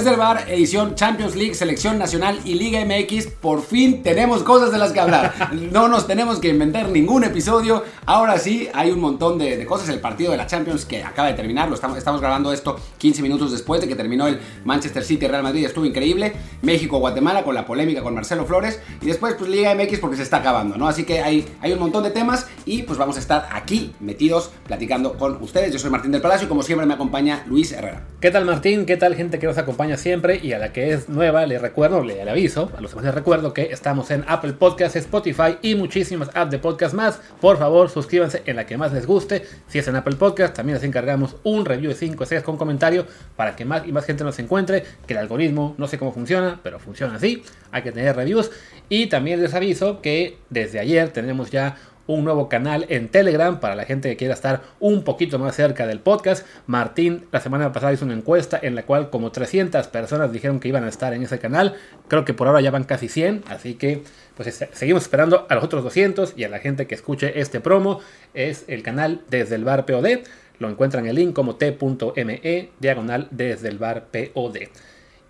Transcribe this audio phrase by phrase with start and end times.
[0.00, 4.72] Desde el bar, edición Champions League, Selección Nacional y Liga MX, por fin tenemos cosas
[4.72, 5.50] de las que hablar.
[5.72, 7.84] No nos tenemos que inventar ningún episodio.
[8.06, 9.90] Ahora sí, hay un montón de, cosas.
[9.90, 13.20] El partido de la Champions que acaba de terminar, lo estamos, estamos grabando esto 15
[13.20, 16.32] minutos después de que terminó el Manchester City Real Madrid, estuvo increíble.
[16.62, 18.80] México-Guatemala con la polémica con Marcelo Flores.
[19.00, 20.88] Y después, pues Liga MX porque se está acabando, ¿no?
[20.88, 24.50] Así que hay, hay un montón de temas y pues vamos a estar aquí metidos
[24.66, 25.72] platicando con ustedes.
[25.72, 28.04] Yo soy Martín del Palacio y como siempre me acompaña Luis Herrera.
[28.20, 28.86] ¿Qué tal Martín?
[28.86, 30.40] ¿Qué tal gente que nos acompaña siempre?
[30.42, 33.54] Y a la que es nueva le recuerdo, le, aviso, a los demás les recuerdo
[33.54, 37.20] que estamos en Apple Podcasts, Spotify y muchísimas apps de podcast más.
[37.40, 39.44] Por favor, suscríbanse en la que más les guste.
[39.68, 43.06] Si es en Apple Podcast, también les encargamos un review de 5 estrellas con comentario
[43.36, 46.49] para que más y más gente nos encuentre, que el algoritmo no sé cómo funciona,
[46.62, 47.42] pero funciona así.
[47.70, 48.50] Hay que tener reviews.
[48.88, 53.76] Y también les aviso que desde ayer tenemos ya un nuevo canal en Telegram para
[53.76, 56.44] la gente que quiera estar un poquito más cerca del podcast.
[56.66, 60.68] Martín la semana pasada hizo una encuesta en la cual como 300 personas dijeron que
[60.68, 61.76] iban a estar en ese canal.
[62.08, 64.02] Creo que por ahora ya van casi 100, así que
[64.36, 68.00] pues seguimos esperando a los otros 200 y a la gente que escuche este promo.
[68.34, 70.24] Es el canal desde el bar POD.
[70.58, 74.56] Lo encuentran en el link como t.me diagonal desde el bar POD.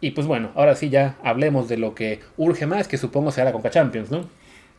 [0.00, 3.46] Y pues bueno, ahora sí ya hablemos de lo que urge más, que supongo será
[3.46, 4.24] la Conca Champions, ¿no?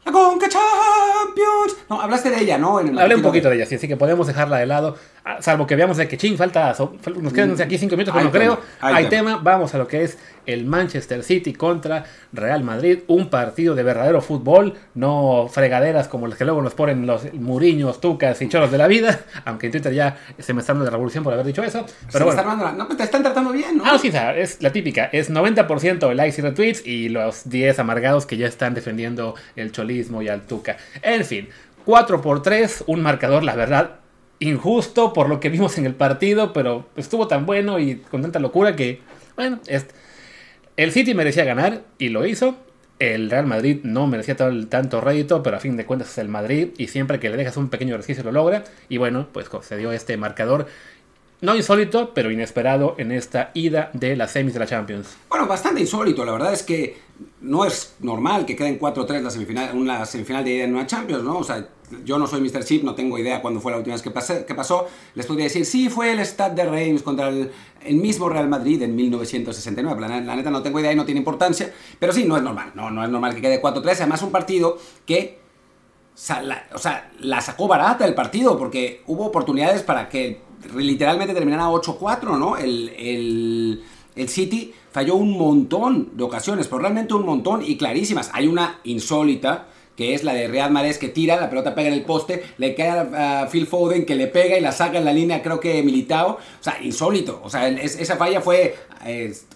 [0.03, 1.77] La Conca Champions.
[1.89, 2.79] No, hablaste de ella, ¿no?
[2.79, 3.57] Hablé un poquito de...
[3.57, 4.97] ella, sí, así que podemos dejarla de lado.
[5.23, 6.75] Ah, salvo que veamos de que ching, falta.
[7.21, 8.59] Nos quedan aquí cinco minutos, pero no creo.
[8.79, 9.39] Hay, tema.
[9.43, 12.99] Vamos a lo que es el Manchester City contra Real Madrid.
[13.07, 18.01] Un partido de verdadero fútbol, no fregaderas como los que luego nos ponen los muriños,
[18.01, 19.21] tucas y choros de la vida.
[19.45, 21.85] Aunque en Twitter ya se me está dando de revolución por haber dicho eso.
[22.11, 22.71] Pero bueno.
[22.73, 23.83] no, te están tratando bien, ¿no?
[23.85, 25.05] Ah, sí, es la típica.
[25.05, 29.71] Es 90% de likes y retweets y los 10 amargados que ya están defendiendo el
[29.71, 30.77] cholismo y al tuca.
[31.01, 31.49] En fin.
[31.85, 34.01] 4 por 3, un marcador, la verdad,
[34.39, 38.39] injusto por lo que vimos en el partido, pero estuvo tan bueno y con tanta
[38.39, 39.01] locura que,
[39.35, 39.59] bueno,
[40.77, 42.57] el City merecía ganar y lo hizo.
[42.99, 46.69] El Real Madrid no merecía tanto rédito, pero a fin de cuentas es el Madrid
[46.77, 48.63] y siempre que le dejas un pequeño ejercicio lo logra.
[48.89, 50.67] Y bueno, pues dio este marcador
[51.41, 55.17] no insólito, pero inesperado en esta ida de las semis de la Champions.
[55.27, 56.23] Bueno, bastante insólito.
[56.23, 56.97] La verdad es que
[57.41, 61.23] no es normal que queden 4-3 la semifinal, una semifinal de ida en una Champions,
[61.23, 61.39] ¿no?
[61.39, 61.67] O sea,
[62.05, 62.63] yo no soy Mr.
[62.63, 64.87] Chip, no tengo idea cuándo fue la última vez que, pasó.
[65.15, 67.51] Les podría decir, sí, fue el Stade de Reims contra el,
[67.95, 69.99] mismo Real Madrid en 1969.
[69.99, 71.73] La, la, neta no tengo idea y no tiene importancia.
[71.99, 72.71] Pero sí, no es normal.
[72.75, 73.95] No, no es normal que quede 4-3.
[73.95, 75.40] Además, un partido que
[76.15, 80.41] o sea, la sacó barata el partido porque hubo oportunidades para que
[80.75, 82.57] literalmente terminara 8-4, ¿no?
[82.57, 82.89] El,
[84.15, 88.29] el, City falló un montón de ocasiones, pero realmente un montón y clarísimas.
[88.33, 91.93] Hay una insólita que es la de Real Mares que tira, la pelota pega en
[91.93, 95.13] el poste, le cae a, Phil Foden que le pega y la saca en la
[95.13, 96.37] línea, creo que militado.
[96.59, 97.41] O sea, insólito.
[97.43, 98.75] O sea, esa falla fue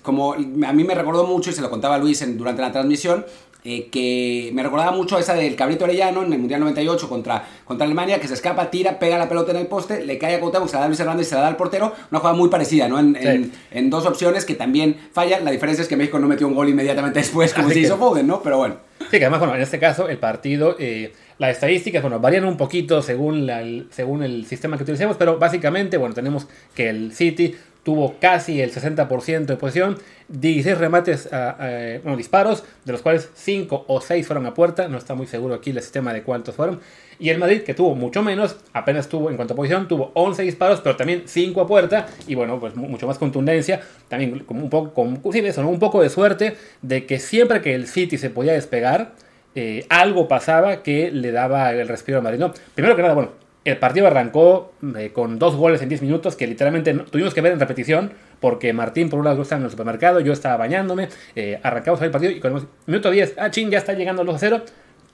[0.01, 0.37] como a
[0.73, 3.25] mí me recordó mucho y se lo contaba Luis durante la transmisión
[3.67, 7.85] eh, que me recordaba mucho esa del Cabrito Orellano en el Mundial 98 contra, contra
[7.85, 10.67] Alemania, que se escapa, tira, pega la pelota en el poste, le cae a Cuauhtémoc,
[10.67, 11.91] se la da a Luis Hernández y se la da al portero.
[12.11, 12.99] Una jugada muy parecida, ¿no?
[12.99, 15.43] En, en, dos opciones que también fallan.
[15.43, 18.27] La diferencia es que México no metió un gol inmediatamente después, como se hizo Foden,
[18.27, 18.43] ¿no?
[18.43, 18.75] Pero bueno.
[19.09, 20.75] Sí, que además, bueno, en este caso, el partido...
[20.79, 25.37] Eh, las estadísticas, bueno, varían un poquito según, la, según el sistema que utilicemos, pero
[25.37, 27.53] básicamente, bueno, tenemos que el City
[27.85, 31.55] tuvo casi el 60% de posición, 16 remates, a,
[32.01, 35.53] bueno, disparos, de los cuales 5 o 6 fueron a puerta, no está muy seguro
[35.53, 36.79] aquí el sistema de cuántos fueron,
[37.19, 40.41] y el Madrid, que tuvo mucho menos, apenas tuvo, en cuanto a posición, tuvo 11
[40.41, 44.71] disparos, pero también 5 a puerta, y bueno, pues mucho más contundencia, también como un
[44.71, 48.31] poco, con, sí, eso, un poco de suerte de que siempre que el City se
[48.31, 49.13] podía despegar,
[49.53, 52.39] eh, algo pasaba que le daba el respiro al Madrid.
[52.39, 56.35] No, primero que nada, bueno, el partido arrancó eh, con dos goles en 10 minutos
[56.35, 59.71] que literalmente tuvimos que ver en repetición porque Martín por un lado estaba en el
[59.71, 63.71] supermercado, yo estaba bañándome, eh, arrancamos el partido y con el minuto 10, ah, ching,
[63.71, 64.61] ya está llegando los 2 0.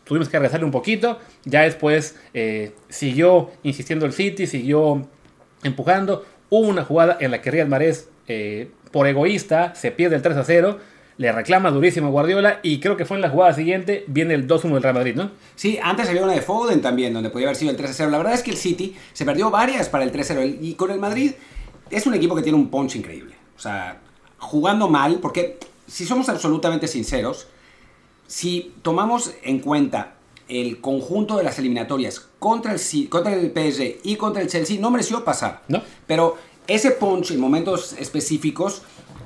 [0.03, 5.07] Tuvimos que regresarle un poquito, ya después eh, siguió insistiendo el City, siguió
[5.63, 6.25] empujando.
[6.50, 8.09] Hubo una jugada en la que Real Marés,
[8.92, 10.80] por egoísta, se pierde el 3 a 0
[11.21, 14.47] le reclama durísimo a Guardiola y creo que fue en la jugada siguiente, viene el
[14.47, 15.29] 2-1 del Real Madrid, ¿no?
[15.56, 18.09] Sí, antes había una de Foden también, donde podía haber sido el 3-0.
[18.09, 21.00] La verdad es que el City se perdió varias para el 3-0 y con el
[21.00, 21.33] Madrid
[21.91, 23.35] es un equipo que tiene un punch increíble.
[23.56, 24.00] O sea,
[24.39, 27.45] jugando mal, porque si somos absolutamente sinceros,
[28.25, 30.15] si tomamos en cuenta
[30.47, 34.89] el conjunto de las eliminatorias contra el, contra el PSG y contra el Chelsea, no
[34.89, 35.62] mereció pasar.
[35.68, 35.83] ¿No?
[36.07, 36.38] Pero
[36.73, 38.83] ese punch en momentos específicos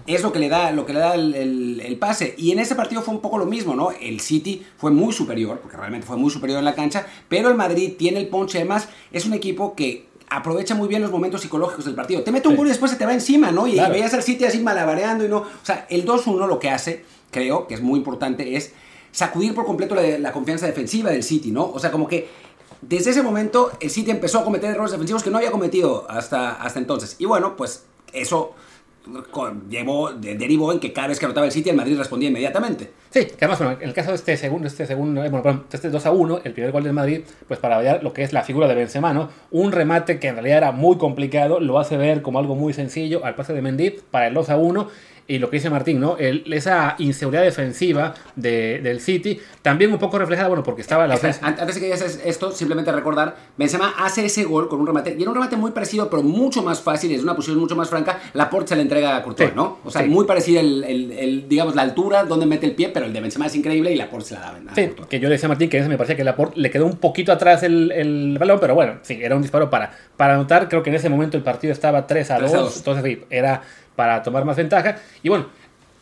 [0.07, 2.35] es lo que le da, lo que le da el, pase.
[2.37, 3.91] Y en ese partido fue un poco lo mismo, ¿no?
[3.91, 7.55] El City fue muy superior, porque realmente fue muy superior en la cancha, pero el
[7.55, 8.59] Madrid tiene el ponche.
[8.59, 12.23] Además, es un equipo que aprovecha muy bien los momentos psicológicos del partido.
[12.23, 13.67] Te mete un gol y después se te va encima, ¿no?
[13.67, 15.37] Y, veías al City así malabareando y no.
[15.37, 18.73] O sea, el 2-1 lo que hace, creo que es muy importante, es
[19.11, 21.71] sacudir por completo la, confianza defensiva del City, ¿no?
[21.71, 22.27] O sea, como que
[22.87, 26.53] desde ese momento el City empezó a cometer errores defensivos que no había cometido hasta,
[26.53, 27.15] hasta entonces.
[27.19, 28.55] Y bueno, pues eso
[29.69, 32.91] llevó, derivó en que cada vez que anotaba el City, el Madrid respondía inmediatamente.
[33.11, 35.89] Sí, que además, bueno, en el caso de este segundo, este segundo, eh, bueno, este
[35.89, 38.43] 2 a 1, el primer gol del Madrid, pues para ver lo que es la
[38.43, 39.29] figura de Benzema, ¿no?
[39.51, 43.23] Un remate que en realidad era muy complicado, lo hace ver como algo muy sencillo
[43.23, 44.87] al pase de Mendy para el 2 a 1
[45.27, 46.17] y lo que dice Martín, ¿no?
[46.17, 51.81] esa inseguridad defensiva del City, también un poco reflejada, bueno, porque estaba la Antes de
[51.81, 55.35] que digas esto, simplemente recordar, Benzema hace ese gol con un remate, y era un
[55.35, 58.69] remate muy parecido, pero mucho más fácil, es una posición mucho más franca, la Porte
[58.69, 59.79] se le entrega a Courtois, ¿no?
[59.83, 63.21] O sea, muy parecido el, digamos, la altura donde mete el pie, pero el de
[63.21, 64.75] Benzema es increíble y la Porte se la da.
[64.75, 66.69] Sí, que yo le decía a Martín que ese me parecía que la Porte le
[66.69, 70.69] quedó un poquito atrás el, balón, pero bueno, sí, era un disparo para, para anotar,
[70.69, 72.77] creo que en ese momento el partido estaba 3 a 2, 3 a 2.
[72.77, 73.61] entonces era
[73.95, 74.97] para tomar más ventaja.
[75.23, 75.47] Y bueno,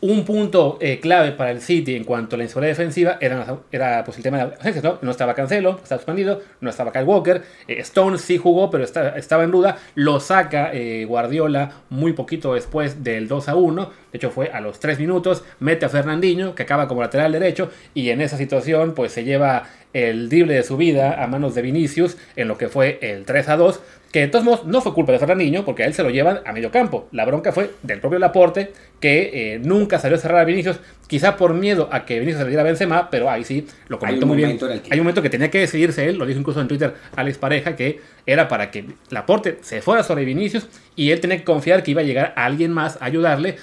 [0.06, 4.04] un punto eh, clave para el City en cuanto a la inseguridad defensiva era, era
[4.04, 4.98] pues, el tema de la ¿no?
[5.00, 7.42] No estaba Cancelo, estaba expandido, no estaba Kyle Walker.
[7.66, 9.78] Eh, Stone sí jugó, pero estaba en duda.
[9.94, 13.90] Lo saca eh, Guardiola muy poquito después del 2 a 1.
[14.12, 15.42] De hecho, fue a los 3 minutos.
[15.58, 17.70] Mete a Fernandinho, que acaba como lateral derecho.
[17.94, 21.62] Y en esa situación, pues se lleva el drible de su vida a manos de
[21.62, 23.80] Vinicius en lo que fue el 3 a 2
[24.14, 26.38] que de todos modos no fue culpa de Fernandinho, porque a él se lo llevan
[26.46, 27.08] a medio campo.
[27.10, 31.36] La bronca fue del propio Laporte, que eh, nunca salió a cerrar a Vinicius, quizá
[31.36, 34.58] por miedo a que Vinicius diera a Benzema, pero ahí sí lo comentó muy bien.
[34.90, 37.76] Hay un momento que tenía que decidirse él, lo dijo incluso en Twitter Alex Pareja,
[37.76, 41.90] que era para que Laporte se fuera sobre Vinicius y él tenía que confiar que
[41.90, 43.56] iba a llegar alguien más a ayudarle,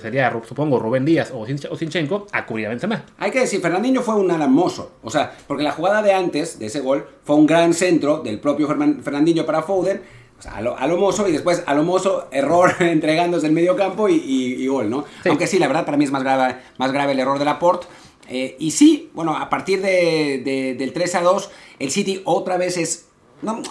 [0.00, 3.04] sería supongo Rubén Díaz o Sinchenko, a cubrir a Benzema.
[3.18, 6.66] Hay que decir, Fernandinho fue un alamoso, o sea, porque la jugada de antes de
[6.66, 10.02] ese gol fue un gran centro del propio Fernandinho para Foden,
[10.38, 14.08] o sea, a lo, mozo y después a lo mozo, error entregándose el medio campo
[14.08, 15.04] y, gol, ¿no?
[15.28, 17.86] Aunque sí, la verdad para mí es más grave, más grave el error de Laporte.
[18.28, 22.76] Eh, y sí, bueno, a partir de, del 3 a 2, el City otra vez
[22.76, 23.08] es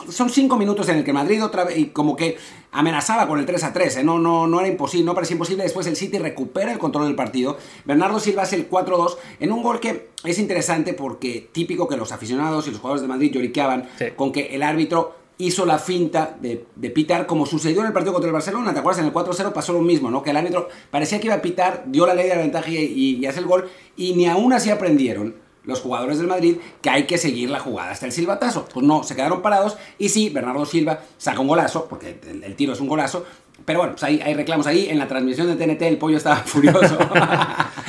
[0.09, 2.37] son cinco minutos en el que Madrid otra vez, y como que
[2.71, 4.03] amenazaba con el 3 a 3, ¿eh?
[4.03, 5.63] no, no, no era imposible, no parecía imposible.
[5.63, 7.57] Después el City recupera el control del partido.
[7.83, 12.13] Bernardo Silva hace el 4-2 en un gol que es interesante porque típico que los
[12.13, 16.65] aficionados y los jugadores de Madrid lloriqueaban con que el árbitro hizo la finta de,
[16.89, 18.73] pitar como sucedió en el partido contra el Barcelona.
[18.73, 19.01] ¿Te acuerdas?
[19.01, 20.23] En el 4-0 pasó lo mismo, ¿no?
[20.23, 23.17] Que el árbitro parecía que iba a pitar, dio la ley de la ventaja y,
[23.19, 27.05] y hace el gol y ni aún así aprendieron los jugadores del Madrid que hay
[27.05, 28.65] que seguir la jugada hasta el silbatazo.
[28.73, 32.73] Pues no, se quedaron parados y sí, Bernardo Silva saca un golazo, porque el, tiro
[32.73, 33.25] es un golazo,
[33.65, 34.88] pero bueno, pues hay, reclamos ahí.
[34.89, 36.98] En la transmisión de TNT el pollo estaba furioso.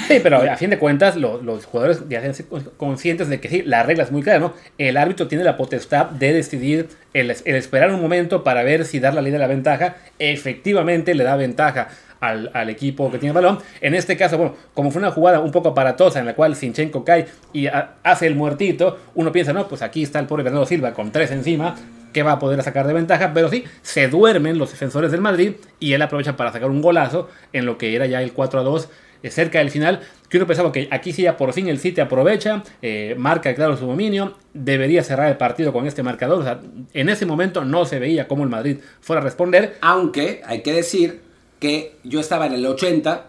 [0.09, 2.35] sí, pero a fin de cuentas los jugadores ya sean
[2.76, 4.55] conscientes de que sí, la regla es muy clara, ¿no?
[4.79, 9.00] El árbitro tiene la potestad de decidir el, el esperar un momento para ver si
[9.00, 11.88] dar la ley de la ventaja efectivamente le da ventaja
[12.20, 13.59] al, equipo que tiene el balón.
[13.81, 17.05] En este caso, bueno, como fue una jugada un poco aparatosa en la cual Sinchenko
[17.05, 20.93] cae y hace el muertito, uno piensa, no, pues aquí está el pobre Bernardo Silva
[20.93, 21.76] con tres encima,
[22.12, 25.52] que va a poder sacar de ventaja, pero sí, se duermen los defensores del Madrid
[25.81, 28.62] y él aprovecha para sacar un golazo en lo que era ya el 4 a
[28.62, 28.88] 2
[29.22, 32.00] eh, cerca del final, que uno pensaba que aquí sí ya por fin el City
[32.00, 36.60] aprovecha, eh, marca claro su dominio, debería cerrar el partido con este marcador, o sea,
[36.93, 39.77] en ese momento no se veía cómo el Madrid fuera a responder.
[39.81, 41.20] Aunque hay que decir
[41.58, 43.27] que yo estaba en el 80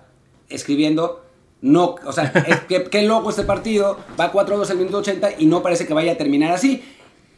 [0.49, 1.25] escribiendo,
[1.61, 2.31] no, o sea,
[2.67, 6.17] qué loco este partido, va 4-2 el minuto 80 y no parece que vaya a
[6.17, 6.83] terminar así.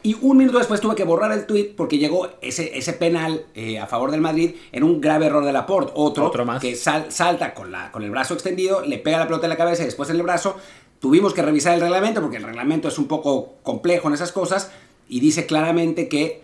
[0.04, 3.78] Y un minuto después tuve que borrar el tweet porque llegó ese, ese penal eh,
[3.78, 5.92] a favor del Madrid en un grave error de Laporte.
[5.94, 6.60] Otro, Otro más.
[6.60, 9.82] que salta con, la, con el brazo extendido, le pega la pelota en la cabeza
[9.82, 10.56] y después en el brazo.
[10.98, 14.72] Tuvimos que revisar el reglamento porque el reglamento es un poco complejo en esas cosas
[15.08, 16.42] y dice claramente que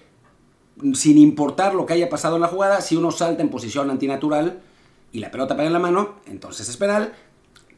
[0.95, 4.61] sin importar lo que haya pasado en la jugada, si uno salta en posición antinatural
[5.11, 7.13] y la pelota pega en la mano, entonces es penal.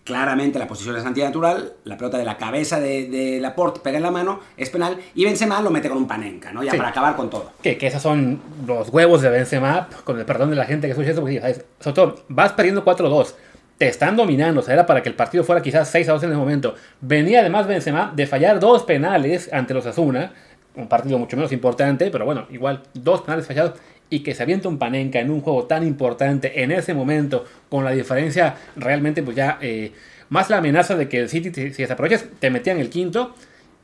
[0.04, 4.02] Claramente la posición es antinatural, la pelota de la cabeza de, de Laporte pega en
[4.02, 6.62] la mano, es penal, y Benzema lo mete con un panenca, ¿no?
[6.62, 7.52] Ya para acabar con todo.
[7.62, 10.92] Que, que esos son los huevos de Benzema, con el perdón de la gente que
[10.92, 11.40] escucha esto, porque
[11.80, 13.34] sobre todo, vas perdiendo 4-2,
[13.80, 16.30] te están dominando, o sea, era para que el partido fuera quizás 6 2 en
[16.30, 16.74] ese momento.
[17.00, 20.32] Venía además Benzema de fallar dos penales ante los Azuna,
[20.74, 23.74] un partido mucho menos importante, pero bueno, igual dos penales fallados
[24.10, 27.84] y que se avienta un Panenka en un juego tan importante en ese momento, con
[27.84, 29.92] la diferencia realmente, pues ya eh,
[30.28, 33.34] más la amenaza de que el City, si desaprovechas, te metían el quinto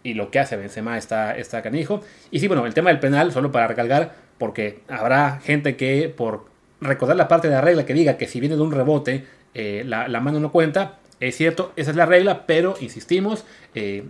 [0.03, 2.03] y lo que hace Benzema está, está canijo.
[2.31, 6.47] Y sí, bueno, el tema del penal, solo para recalcar, porque habrá gente que por
[6.81, 9.83] recordar la parte de la regla que diga que si viene de un rebote, eh,
[9.87, 10.99] la, mano no cuenta.
[11.19, 14.05] Es cierto, esa es la regla, pero insistimos, eh,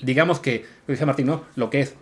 [0.00, 1.44] digamos que, lo dice Martín, ¿no?
[1.56, 1.96] Lo que es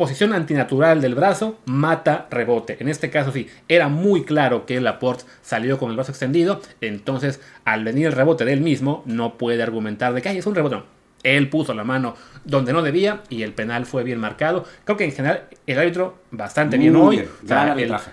[0.00, 2.78] posición antinatural del brazo, mata rebote.
[2.80, 7.38] En este caso sí, era muy claro que Laporte salió con el brazo extendido, entonces
[7.66, 10.76] al venir el rebote de él mismo, no puede argumentar de que es un rebote.
[10.76, 10.84] No.
[11.22, 12.14] Él puso la mano
[12.46, 14.64] donde no debía y el penal fue bien marcado.
[14.84, 17.28] Creo que en general el árbitro bastante bien hoy.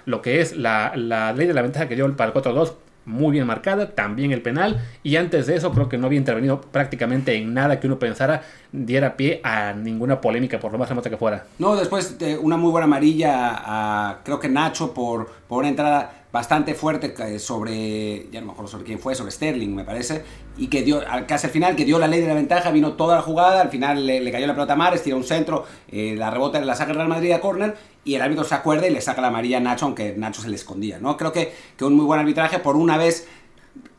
[0.03, 2.73] lo que es la, la, ley de la ventaja que dio para el 4-2
[3.07, 6.59] muy bien marcada, también el penal, y antes de eso creo que no había intervenido
[6.61, 11.09] prácticamente en nada que uno pensara diera pie a ninguna polémica, por lo más remota
[11.09, 11.45] que fuera.
[11.57, 16.16] No, después de una muy buena amarilla a, creo que Nacho por, por una entrada
[16.31, 20.23] bastante fuerte sobre, ya no me acuerdo sobre quién fue, sobre Sterling me parece,
[20.57, 23.15] y que dio, casi al final, que dio la ley de la ventaja, vino toda
[23.15, 26.29] la jugada, al final le, cayó la pelota a Mares, tiró un centro, eh, la
[26.29, 29.01] rebota, la saca el Real Madrid a córner, y el árbitro se acuerda y le
[29.01, 31.17] saca la amarilla a Nacho, aunque Nacho se le escondía, ¿no?
[31.17, 33.27] Creo que, que un muy buen arbitraje, por una vez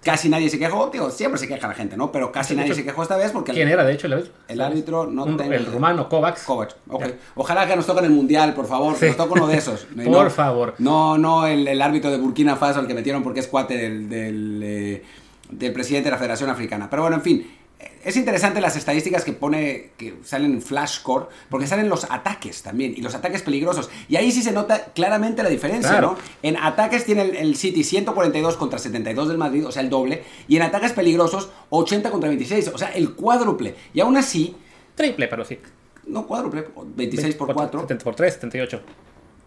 [0.02, 2.12] casi nadie se quejó, tío, siempre se queja la gente, ¿no?
[2.12, 3.52] Pero casi nadie se quejó esta vez porque...
[3.52, 4.34] ¿Quién era, de hecho, el árbitro?
[4.48, 6.44] El árbitro no El rumano, Kovacs.
[6.44, 7.04] Kovacs, ok.
[7.34, 9.86] Ojalá que nos toquen el Mundial, por favor, nos toque uno de esos.
[10.04, 10.74] por favor.
[10.78, 14.60] No, no el, árbitro de Burkina Faso, el que metieron porque es cuate del, del,
[14.62, 15.04] eh,
[15.50, 16.88] del presidente de la Federación Africana.
[16.88, 17.57] Pero bueno, en fin,
[18.04, 22.94] es interesante las estadísticas que pone, que salen en Flashcore, porque salen los ataques también,
[22.96, 23.90] y los ataques peligrosos.
[24.08, 26.16] Y ahí sí se nota claramente la diferencia, ¿no?
[26.42, 30.56] En ataques tiene el, City 142 contra 72 del Madrid, o sea, el doble, y
[30.56, 33.74] en ataques peligrosos 80 contra 26, o sea, el cuádruple.
[33.92, 34.56] Y aún así...
[34.94, 35.58] Triple, pero sí.
[36.06, 36.66] No, cuádruple,
[36.96, 37.80] 26 por 4.
[37.82, 38.82] 70 por 3, 78.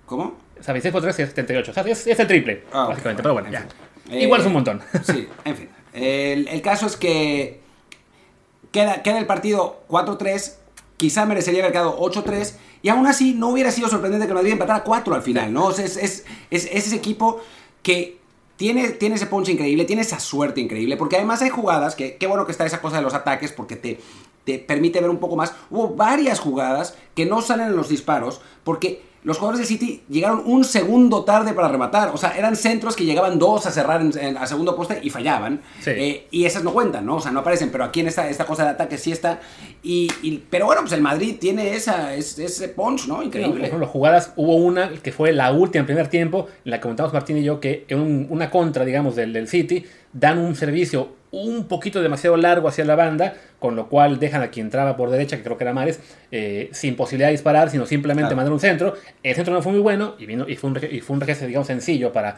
[0.05, 0.37] ¿Cómo?
[0.59, 1.71] O sea, 26 por 3 es 78.
[1.71, 3.67] O sea, es, el triple, ah, básicamente, pero bueno, ya.
[4.11, 4.81] Igual es un montón.
[5.03, 5.69] Sí, en fin.
[5.93, 7.60] El, el caso es que
[8.71, 10.53] Queda, el partido 4-3,
[10.97, 14.83] quizá merecería haber quedado 8-3, y aún así no hubiera sido sorprendente que Madrid empatara
[14.83, 15.71] 4 al final, ¿no?
[15.71, 17.41] es, es, ese equipo
[17.83, 18.19] que
[18.55, 22.27] tiene, tiene, ese punch increíble, tiene esa suerte increíble, porque además hay jugadas, que qué
[22.27, 23.99] bueno que está esa cosa de los ataques, porque te,
[24.45, 25.53] te permite ver un poco más.
[25.69, 30.41] Hubo varias jugadas que no salen en los disparos, porque los jugadores del City llegaron
[30.45, 32.09] un segundo tarde para rematar.
[32.13, 35.61] O sea, eran centros que llegaban dos a cerrar en, a segundo poste y fallaban.
[35.85, 37.17] Eh, y esas no cuentan, ¿no?
[37.17, 37.71] O sea, no aparecen.
[37.71, 39.39] Pero aquí en esta, esta cosa de ataque sí está.
[39.83, 40.09] Y,
[40.49, 43.21] pero bueno, pues el Madrid tiene esa, ese punch, ¿no?
[43.21, 43.53] Increíble.
[43.53, 46.83] por ejemplo, jugadas, hubo una que fue la última en primer tiempo, en la que
[46.83, 51.20] comentamos Martín y yo, que en una contra, digamos, del, del City, dan un servicio
[51.31, 55.09] un poquito demasiado largo hacia la banda, con lo cual dejan a quien entraba por
[55.09, 55.99] derecha, que creo que era Mares,
[56.31, 58.95] eh, sin posibilidad de disparar, sino simplemente mandar un centro.
[59.23, 61.67] El centro no fue muy bueno y, vino, y fue un, y fue un digamos,
[61.67, 62.37] sencillo para,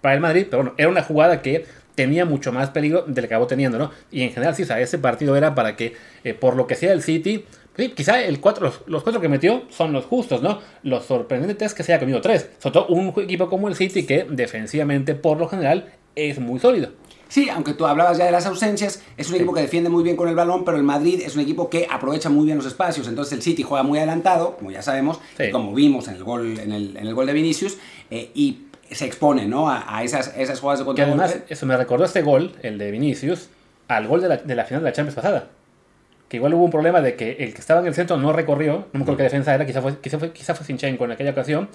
[0.00, 3.34] para el Madrid, pero bueno, era una jugada que tenía mucho más peligro del que
[3.34, 3.90] acabó teniendo, ¿no?
[4.10, 5.94] Y en general, sí, o sea, ese partido era para que,
[6.24, 7.44] eh, por lo que sea el City,
[7.76, 10.60] sí, quizá el cuatro, los, cuatro que metió son los justos, ¿no?
[10.82, 12.48] Lo sorprendente es que se haya comido tres.
[12.58, 16.90] Sobre todo un equipo como el City que defensivamente, por lo general, es muy sólido.
[17.32, 20.16] Sí, aunque tú hablabas ya de las ausencias, es un equipo que defiende muy bien
[20.16, 23.08] con el balón, pero el Madrid es un equipo que aprovecha muy bien los espacios.
[23.08, 25.18] Entonces el City juega muy adelantado, como ya sabemos,
[25.50, 27.78] como vimos en el gol, en el, en el gol de Vinicius,
[28.10, 29.70] eh, y se expone ¿no?
[29.70, 31.08] a, esas, esas jugadas de control.
[31.08, 33.48] además, eso me recordó este gol, el de Vinicius,
[33.88, 35.48] al gol de la, de la final de la Champions pasada.
[36.28, 38.88] Que igual hubo un problema de que el que estaba en el centro no recorrió,
[38.92, 41.30] no me acuerdo qué defensa era, quizá fue, quizá fue, quizá fue Sinchenko en aquella
[41.30, 41.70] ocasión,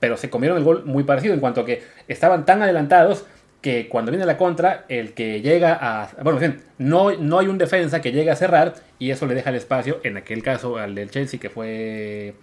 [0.00, 3.26] pero se comieron el gol muy parecido en cuanto a que estaban tan adelantados
[3.62, 6.10] que cuando viene la contra, el que llega a...
[6.22, 6.40] Bueno,
[6.78, 10.00] no, no hay un defensa que llegue a cerrar y eso le deja el espacio,
[10.02, 12.34] en aquel caso, al del Chelsea, que fue...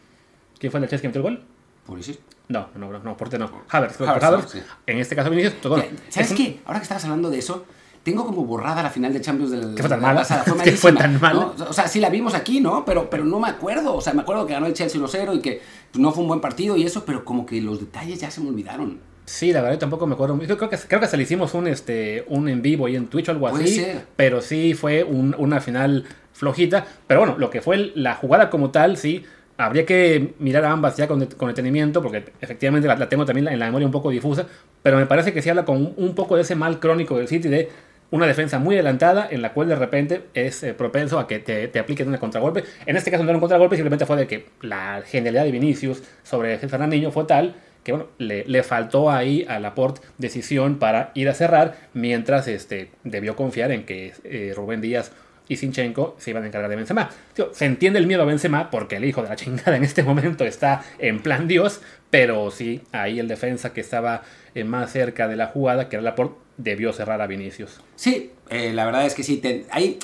[0.57, 1.45] ¿Quién fue el del Chelsea que metió el gol?
[1.85, 2.19] Pulisic.
[2.47, 3.51] No, no, no, no, Porte no.
[3.69, 4.55] Havertz, Havertz,
[4.87, 6.61] En este caso Vinicius, bueno, ¿Sabes qué?
[6.65, 7.65] Ahora que estabas hablando de eso,
[8.01, 10.25] tengo como borrada la final de Champions del ¿Qué fue tan mala?
[10.63, 11.53] ¿Qué fue tan mala?
[11.69, 12.85] O sea, sí la vimos aquí, ¿no?
[12.85, 13.93] Pero, pero no me acuerdo.
[13.93, 15.61] O sea, me acuerdo que ganó el Chelsea 1-0 y que
[15.91, 18.41] pues, no fue un buen partido y eso, pero como que los detalles ya se
[18.41, 19.08] me olvidaron.
[19.29, 20.41] Sí, la verdad yo tampoco me acuerdo.
[20.41, 23.05] Yo creo que, creo que hasta le hicimos un, este, un en vivo y en
[23.05, 23.85] Twitch o algo así.
[24.15, 26.87] Pero sí fue una final flojita.
[27.05, 29.23] Pero bueno, lo que fue la jugada como tal, sí.
[29.55, 33.59] Habría que mirar a ambas ya con, con detenimiento, porque efectivamente la, tengo también en
[33.59, 34.47] la memoria un poco difusa.
[34.81, 37.49] Pero me parece que sí habla con un, poco de ese mal crónico del City
[37.49, 37.69] de
[38.09, 41.67] una defensa muy adelantada en la cual de repente es eh, propenso a que te,
[41.67, 42.63] te apliquen una contragolpe.
[42.87, 46.01] En este caso no era un contragolpe, simplemente fue de que la genialidad de Vinicius
[46.23, 51.33] sobre Fernandinho fue tal que bueno, le, faltó ahí a Laporte decisión para ir a
[51.33, 55.11] cerrar, mientras este, debió confiar en que eh, Rubén Díaz
[55.47, 57.09] y Sinchenko se iban a encargar de Benzema.
[57.51, 60.45] se entiende el miedo a Benzema porque el hijo de la chingada en este momento
[60.45, 64.21] está en plan Dios, pero sí, ahí el defensa que estaba
[64.55, 67.81] eh, más cerca de la jugada, que era Laporte, debió cerrar a Vinicius.
[67.95, 69.97] Sí, eh, la verdad es que sí, ahí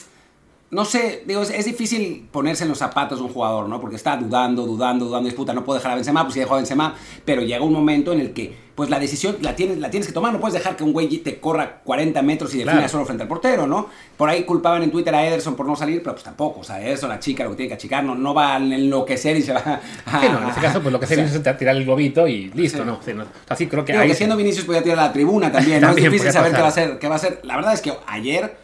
[0.75, 3.79] no sé, digo, es, es, difícil ponerse en los zapatos de un jugador, ¿no?
[3.79, 6.57] Porque está dudando, dudando, dudando, disputa, no puedo dejar a Benzema, pues si dejo a
[6.57, 10.05] Benzema, pero llega un momento en el que, pues la decisión la tienes, la tienes
[10.05, 12.89] que tomar, no puedes dejar que un güey te corra 40 metros y defina claro.
[12.89, 13.87] solo frente al portero, ¿no?
[14.17, 16.85] Por ahí culpaban en Twitter a Ederson por no salir, pero pues tampoco, o sea,
[16.85, 19.53] eso la chica lo que tiene que achicar, no, no va a enloquecer y se
[19.53, 20.19] va a...
[20.19, 22.51] Sí, no, en ese caso, pues lo que se viene es tirar el globito y
[22.51, 22.83] listo, sí.
[22.85, 22.99] ¿no?
[23.01, 23.23] Sí, no.
[23.47, 23.93] Así creo que...
[23.93, 25.87] Digo, que siendo Vinicius podía tirar a la tribuna también, ¿no?
[25.87, 27.39] también es difícil saber qué va a hacer, qué va a hacer.
[27.43, 28.57] La verdad es que ayer,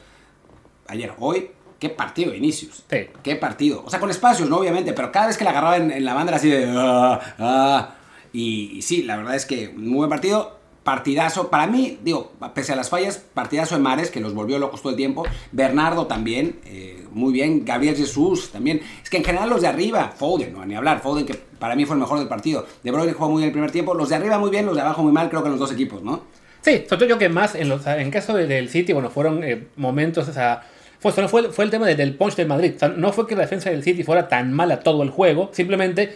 [0.90, 2.84] ayer, hoy qué partido Vinicius.
[2.88, 3.08] Sí.
[3.24, 3.84] Qué partido.
[3.84, 4.58] O sea, con espacios, ¿no?
[4.58, 6.72] Obviamente, pero cada vez que la agarraba en, en la banda era así de...
[6.78, 7.96] Ah, ah.
[8.32, 10.60] Y, y, sí, la verdad es que muy buen partido.
[10.84, 11.50] Partidazo.
[11.50, 14.92] Para mí, digo, pese a las fallas, partidazo de Mares, que los volvió locos todo
[14.92, 15.24] el tiempo.
[15.52, 17.66] Bernardo también, eh, muy bien.
[17.66, 18.82] Gabriel Jesús también.
[19.02, 21.02] Es que en general los de arriba, Foden, no ni hablar.
[21.02, 22.66] Foden, que para mí fue el mejor del partido.
[22.84, 23.96] De Bruyne jugó muy bien el primer tiempo.
[23.96, 25.72] Los de arriba muy bien, los de abajo muy mal, creo que en los dos
[25.72, 26.24] equipos, ¿no?
[26.62, 29.68] Sí, sobre todo yo que más, en, los, en caso del City, bueno, fueron eh,
[29.78, 30.64] momentos, o sea
[31.02, 32.74] fue, fue, fue el tema del punch del Madrid.
[32.76, 35.50] O sea, no fue que la defensa del City fuera tan mala todo el juego,
[35.52, 36.16] simplemente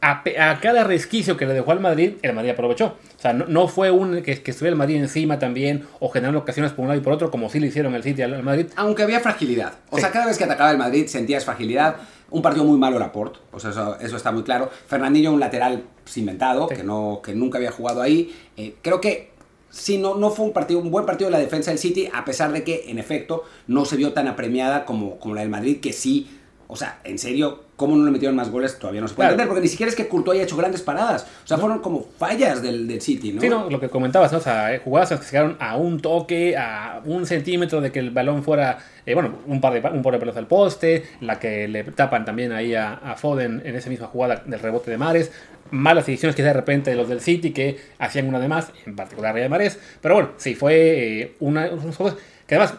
[0.00, 2.96] a, a, cada resquicio que le dejó al Madrid, el Madrid aprovechó.
[3.16, 6.38] O sea, no, no fue un que, que, estuviera el Madrid encima también o generando
[6.38, 8.66] ocasiones por un lado y por otro, como sí le hicieron el City al Madrid.
[8.76, 9.72] Aunque había fragilidad.
[9.90, 10.02] O sí.
[10.02, 11.96] sea, cada vez que atacaba el Madrid sentías fragilidad.
[12.30, 14.70] Un partido muy malo Laporte, pues eso, eso está muy claro.
[14.86, 15.82] Fernandinho, un lateral
[16.14, 16.76] inventado, sí.
[16.76, 18.36] que, no, que nunca había jugado ahí.
[18.56, 19.30] Eh, creo que
[19.70, 22.24] sí, no, no fue un partido, un buen partido de la defensa del City, a
[22.24, 25.80] pesar de que, en efecto, no se vio tan apremiada como, como la del Madrid,
[25.80, 26.28] que sí,
[26.70, 28.78] o sea, en serio, ¿cómo no le metieron más goles?
[28.78, 29.32] Todavía no se puede claro.
[29.32, 32.06] entender, porque ni siquiera es que Courtois haya hecho grandes paradas, o sea, fueron como
[32.18, 33.40] fallas del, del City, ¿no?
[33.40, 34.38] Sí, no, lo que comentabas, ¿no?
[34.38, 38.10] o sea, jugadas que se quedaron a un toque, a un centímetro de que el
[38.10, 41.66] balón fuera, eh, bueno, un par, de, un par de pelotas al poste, la que
[41.68, 45.32] le tapan también ahí a, a Foden en esa misma jugada del rebote de Mares,
[45.70, 48.94] malas decisiones que de repente de los del City que hacían una de más, en
[48.94, 49.78] particular Real Mares.
[50.02, 52.74] Pero bueno, sí, fue eh, una, juegos que además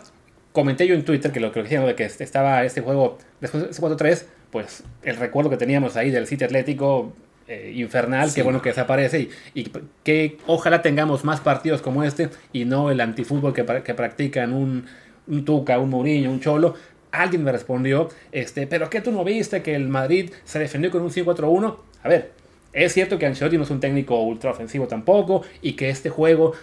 [0.51, 3.70] comenté yo en Twitter que lo que decían de que estaba este juego después de
[3.70, 7.13] ese 4-3, pues el recuerdo que teníamos ahí del City Atlético
[7.48, 8.36] eh, infernal, sí.
[8.36, 9.72] que bueno que desaparece y, y,
[10.03, 14.86] que ojalá tengamos más partidos como este y no el antifútbol que, que practican un,
[15.27, 16.75] un Tuca, un Mourinho, un Cholo.
[17.12, 21.02] Alguien me respondió, este, pero ¿qué tú no viste que el Madrid se defendió con
[21.02, 21.78] un 5-4-1?
[22.04, 22.32] A ver,
[22.71, 26.54] es cierto que Ancelotti no es un técnico ultra ofensivo tampoco y que este juego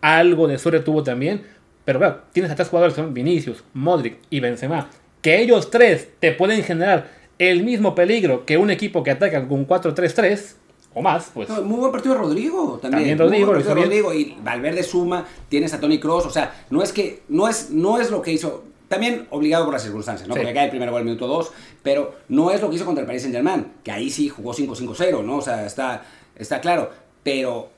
[0.00, 1.42] algo de suerte tuvo también,
[1.86, 4.90] pero claro, tienes a tres jugadores que son Vinicius, Modric y Benzema,
[5.22, 9.66] que ellos tres te pueden generar el mismo peligro que un equipo que ataca con
[9.68, 10.54] 4-3-3
[10.94, 11.48] o más, pues.
[11.48, 13.16] No, muy buen partido de Rodrigo también.
[13.16, 16.82] también Rodrigo, muy buen Rodrigo y Valverde suma, tienes a Tony Cross, o sea, no
[16.82, 20.34] es que no es no es lo que hizo también obligado por las circunstancias, ¿no?
[20.34, 20.40] Sí.
[20.40, 21.52] Porque cae el primer gol el minuto 2,
[21.84, 25.22] pero no es lo que hizo contra el Paris Saint-Germain, que ahí sí jugó 5-5-0,
[25.24, 25.36] ¿no?
[25.36, 26.90] O sea, está, está claro,
[27.22, 27.68] pero,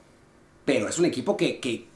[0.64, 1.87] pero es un equipo que, que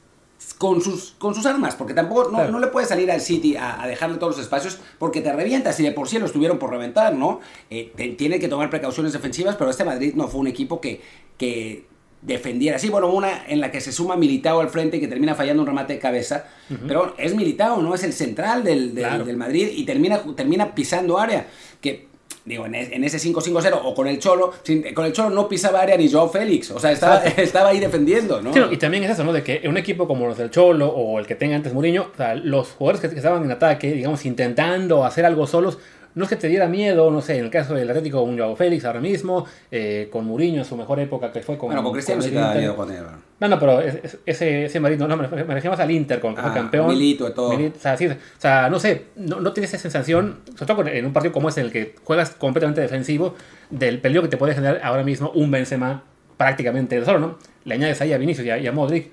[0.57, 2.51] con, sus, con sus armas, porque tampoco no, claro.
[2.51, 5.79] no le puede salir al City a, a, dejarle todos los espacios porque te revientas
[5.79, 7.39] y de por sí lo estuvieron por reventar, ¿no?
[7.69, 11.01] Eh, te, tiene que tomar precauciones defensivas, pero este Madrid no fue un equipo que,
[11.37, 11.85] que
[12.21, 12.79] defendiera.
[12.79, 15.61] Sí, bueno, una en la que se suma Militao al frente y que termina fallando
[15.63, 16.45] un remate de cabeza.
[16.69, 16.87] Uh -huh.
[16.87, 17.93] Pero es Militao, ¿no?
[17.93, 19.25] Es el central del, del, claro.
[19.25, 21.47] del Madrid y termina, termina pisando área.
[21.81, 22.07] Que
[22.45, 25.81] digo, en, en ese 5-5-0 o con el Cholo, sin, con el Cholo no pisaba
[25.81, 28.53] área ni Joao Félix, o sea, estaba, estaba ahí defendiendo, ¿no?
[28.53, 29.33] Sí, no, Y también es eso, ¿no?
[29.33, 32.17] De que un equipo como los del Cholo o el que tenga antes Mourinho, o
[32.17, 35.77] sea, los jugadores que, que estaban en ataque, digamos, intentando hacer algo solos,
[36.15, 38.55] no es que te diera miedo, no sé, en el caso del Atlético, un Joao
[38.55, 41.67] Félix ahora mismo, eh, con Mourinho en su mejor época que fue con.
[41.67, 43.03] Bueno, con Cristiano sí te da miedo con él.
[43.39, 46.43] No, no, pero ese, ese Madrid, no, me, me refiero más al Inter, con ah,
[46.43, 46.87] fue campeón.
[46.87, 47.49] Milito y todo.
[47.49, 50.87] Milito, o, sea, sí, o sea, no sé, no, no tienes esa sensación, sobre todo
[50.87, 53.35] en un partido como este, en el que juegas completamente defensivo,
[53.69, 56.03] del peligro que te puede generar ahora mismo un Benzema
[56.37, 57.37] prácticamente solo, ¿no?
[57.65, 59.11] Le añades ahí a Vinicius y a, y a Modric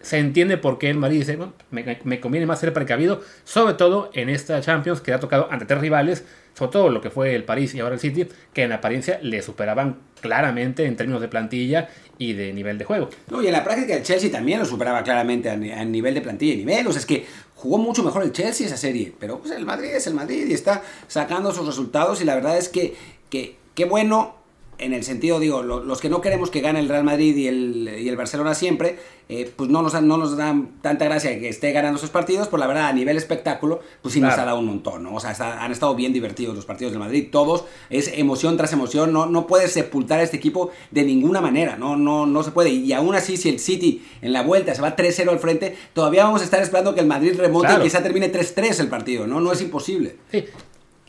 [0.00, 4.10] se entiende por qué el Madrid dice, bueno, me, conviene más ser precavido, sobre todo
[4.14, 7.44] en esta Champions que ha tocado ante tres rivales, sobre todo lo que fue el
[7.44, 11.88] París y ahora el City, que en apariencia le superaban claramente en términos de plantilla
[12.18, 13.10] y de nivel de juego.
[13.30, 16.20] No, y en la práctica el Chelsea también lo superaba claramente a, a nivel de
[16.20, 19.40] plantilla y nivel, o sea, es que jugó mucho mejor el Chelsea esa serie, pero
[19.40, 22.68] pues el Madrid es el Madrid y está sacando sus resultados y la verdad es
[22.68, 22.94] que,
[23.28, 24.36] que qué bueno
[24.78, 27.48] en el sentido, digo, lo, los que no queremos que gane el Real Madrid y
[27.48, 31.48] el, y el Barcelona siempre, eh, pues no nos, no nos dan tanta gracia que
[31.48, 34.36] esté ganando esos partidos, pues la verdad, a nivel espectáculo, pues sí claro.
[34.36, 35.14] nos ha dado un montón, ¿no?
[35.14, 38.72] O sea, está, han estado bien divertidos los partidos del Madrid, todos, es emoción tras
[38.72, 42.50] emoción, no, no puedes sepultar a este equipo de ninguna manera, no, no, no se
[42.50, 42.70] puede.
[42.70, 46.24] Y aún así, si el City en la vuelta se va 3-0 al frente, todavía
[46.24, 47.82] vamos a estar esperando que el Madrid remonte claro.
[47.82, 49.40] y quizá termine 3-3 el partido, ¿no?
[49.40, 50.16] No es imposible.
[50.30, 50.44] Sí,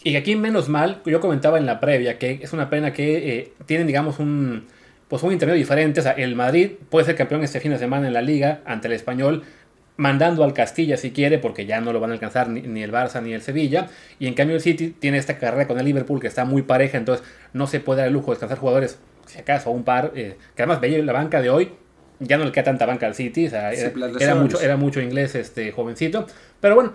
[0.08, 3.52] y aquí menos mal, yo comentaba en la previa que es una pena que eh,
[3.66, 4.66] tienen, digamos, un,
[5.10, 6.00] pues un intermedio diferente.
[6.00, 8.88] O sea, el Madrid puede ser campeón este fin de semana en la liga ante
[8.88, 9.44] el español,
[9.98, 13.22] mandando al Castilla si quiere, porque ya no lo van a alcanzar ni, el Barça
[13.22, 13.90] ni el Sevilla.
[14.18, 16.98] Y en cambio el City tiene esta carrera con el Liverpool que está muy pareja,
[16.98, 20.38] entonces no se puede dar el lujo de descansar jugadores, si acaso, un par, eh,
[20.56, 21.72] que además veía la banca de hoy,
[22.20, 25.36] ya no le queda tanta banca al City, o sea, era, mucho, era mucho inglés
[25.36, 26.28] este jovencito.
[26.62, 26.94] Pero bueno,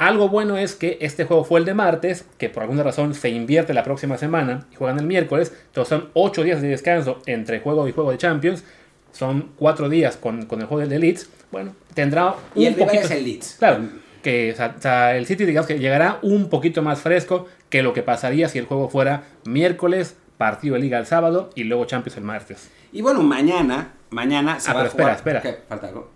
[0.00, 3.28] algo bueno es que este juego fue el de martes, que por alguna razón se
[3.28, 5.52] invierte la próxima semana y juegan el miércoles.
[5.66, 8.64] Entonces son 8 días de descanso entre juego y juego de Champions.
[9.12, 11.28] Son 4 días con, con el juego del Leeds.
[11.52, 13.02] Bueno, tendrá un y el poquito.
[13.02, 13.56] es el Leeds.
[13.58, 13.88] Claro,
[14.22, 14.54] que
[15.14, 18.64] el City digamos que llegará un poquito más fresco que lo que pasaría si el
[18.64, 22.70] juego fuera miércoles, partido de liga el sábado y luego Champions el martes.
[22.90, 25.16] Y bueno, mañana, mañana se ah, va a jugar.
[25.16, 25.58] espera, espera.
[25.68, 26.10] ¿Falta algo?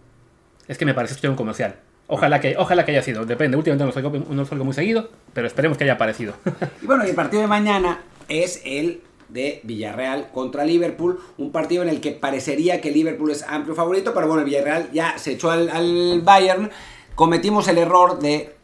[0.68, 1.76] Es que me parece que un comercial.
[2.06, 3.24] Ojalá que, ojalá que haya sido.
[3.24, 6.34] Depende, últimamente no salgo, no salgo muy seguido, pero esperemos que haya aparecido.
[6.82, 11.88] y bueno, el partido de mañana es el de Villarreal contra Liverpool, un partido en
[11.88, 15.50] el que parecería que Liverpool es amplio favorito, pero bueno, el Villarreal ya se echó
[15.50, 16.70] al, Bayern,
[17.14, 18.54] cometimos el error de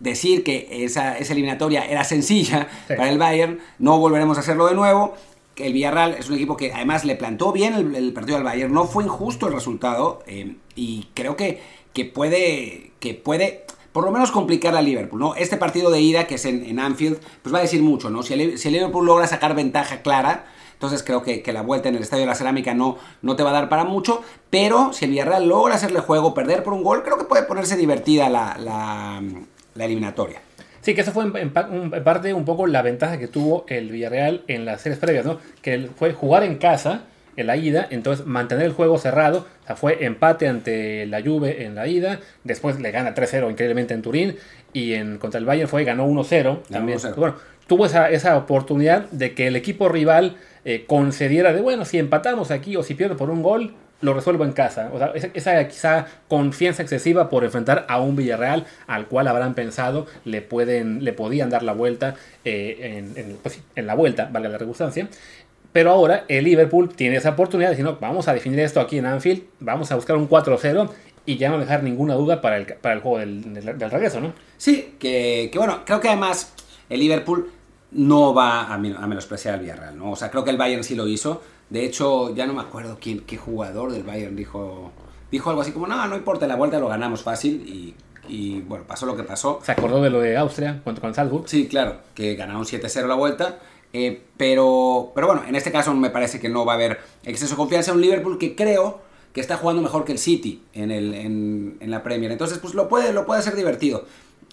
[0.00, 5.14] decir que esa, eliminatoria era sencilla para el Bayern, no volveremos a hacerlo de nuevo,
[5.56, 8.84] el Villarreal es un equipo que además le plantó bien el, partido al Bayern, no
[8.84, 11.62] fue injusto el resultado eh, y creo que,
[11.94, 15.36] que puede, que puede por lo menos complicar a Liverpool, ¿no?
[15.36, 18.24] Este partido de ida, que es en, Anfield, pues va a decir mucho, ¿no?
[18.24, 22.22] Si el, Liverpool logra sacar ventaja clara, entonces creo que, la vuelta en el Estadio
[22.22, 25.46] de la Cerámica no, no te va a dar para mucho, pero si el Villarreal
[25.46, 29.22] logra hacerle juego, perder por un gol, creo que puede ponerse divertida la, la,
[29.84, 30.42] eliminatoria.
[30.80, 34.64] Sí, que eso fue en, parte un poco la ventaja que tuvo el Villarreal en
[34.64, 35.38] las series previas, ¿no?
[35.62, 37.04] Que fue jugar en casa
[37.36, 41.64] en la ida, entonces mantener el juego cerrado, o sea, fue empate ante la Juve
[41.64, 44.36] en la ida, después le gana 3-0 increíblemente en Turín
[44.72, 46.98] y en contra el Bayern fue ganó 1-0 también.
[47.16, 51.98] Bueno, tuvo esa, esa, oportunidad de que el equipo rival eh, concediera de, bueno, si
[51.98, 54.90] empatamos aquí o si pierdo por un gol, lo resuelvo en casa.
[54.92, 60.06] O sea, esa, quizá confianza excesiva por enfrentar a un Villarreal al cual habrán pensado
[60.24, 64.50] le, pueden, le podían dar la vuelta eh, en, en, pues en, la vuelta, valga
[64.50, 65.08] la redundancia.
[65.74, 68.98] Pero ahora el Liverpool tiene esa oportunidad de decir, no, vamos a definir esto aquí
[68.98, 70.88] en Anfield, vamos a buscar un 4-0
[71.26, 74.32] y ya no dejar ninguna duda para el, para el juego del, del, regreso, ¿no?
[74.56, 76.54] Sí, que, que, bueno, creo que además
[76.88, 77.50] el Liverpool
[77.90, 80.12] no va a, menospreciar al Villarreal, ¿no?
[80.12, 81.42] O sea, creo que el Bayern sí lo hizo.
[81.70, 84.92] De hecho, ya no me acuerdo quién, qué jugador del Bayern dijo,
[85.32, 87.96] dijo algo así como, no, no importa, la vuelta lo ganamos fácil y,
[88.28, 89.58] y bueno, pasó lo que pasó.
[89.64, 91.48] ¿Se acordó de lo de Austria contra con Salzburg?
[91.48, 93.58] Sí, claro, que ganaron 7-0 la vuelta
[93.96, 97.52] eh, pero, pero bueno, en este caso me parece que no va a haber exceso
[97.52, 99.00] de confianza en un Liverpool que creo
[99.32, 102.32] que está jugando mejor que el City en, el, en, la Premier.
[102.32, 104.04] Entonces, pues lo puede, lo puede hacer divertido.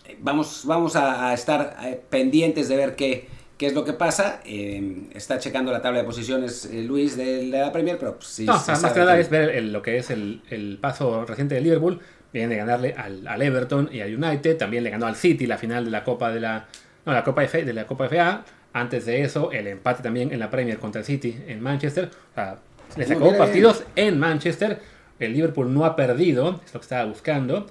[0.05, 3.27] Eh, vamos, vamos a, estar eh, pendientes de ver qué,
[3.57, 4.41] qué es lo que pasa.
[4.45, 8.45] está checando la tabla de posiciones Luis de, la Premier, pero pues, sí.
[8.45, 11.99] No, más que nada es ver lo que es el, el, paso reciente de Liverpool.
[12.31, 14.55] Viene de ganarle al, al, Everton y al United.
[14.55, 16.67] También le ganó al City la final de la Copa de la.
[17.07, 20.49] No, la Copa de la Copa FA antes de eso, el empate también en la
[20.49, 22.09] Premier contra el City en Manchester.
[22.31, 22.57] O sea,
[22.95, 24.79] le sacó partidos en Manchester.
[25.19, 27.67] El Liverpool no ha perdido, es lo que estaba buscando.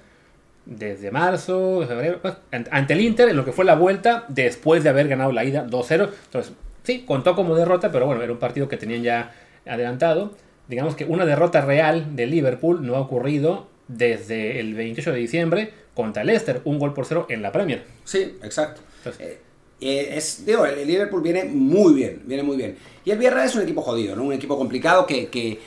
[0.66, 4.90] Desde marzo, febrero, pues, ante el Inter, en lo que fue la vuelta, después de
[4.90, 6.10] haber ganado la ida 2-0.
[6.26, 9.32] Entonces, sí, contó como derrota, pero bueno, era un partido que tenían ya
[9.66, 10.32] adelantado.
[10.68, 15.72] Digamos que una derrota real de Liverpool no ha ocurrido desde el 28 de diciembre
[15.94, 17.82] contra el Leicester, un gol por cero en la Premier.
[18.04, 18.82] Sí, exacto.
[19.18, 19.40] Eh,
[19.80, 22.76] eh, es, digo, el Liverpool viene muy bien, viene muy bien.
[23.04, 24.24] Y el Villarreal es un equipo jodido, ¿no?
[24.24, 25.58] Un equipo complicado que, que,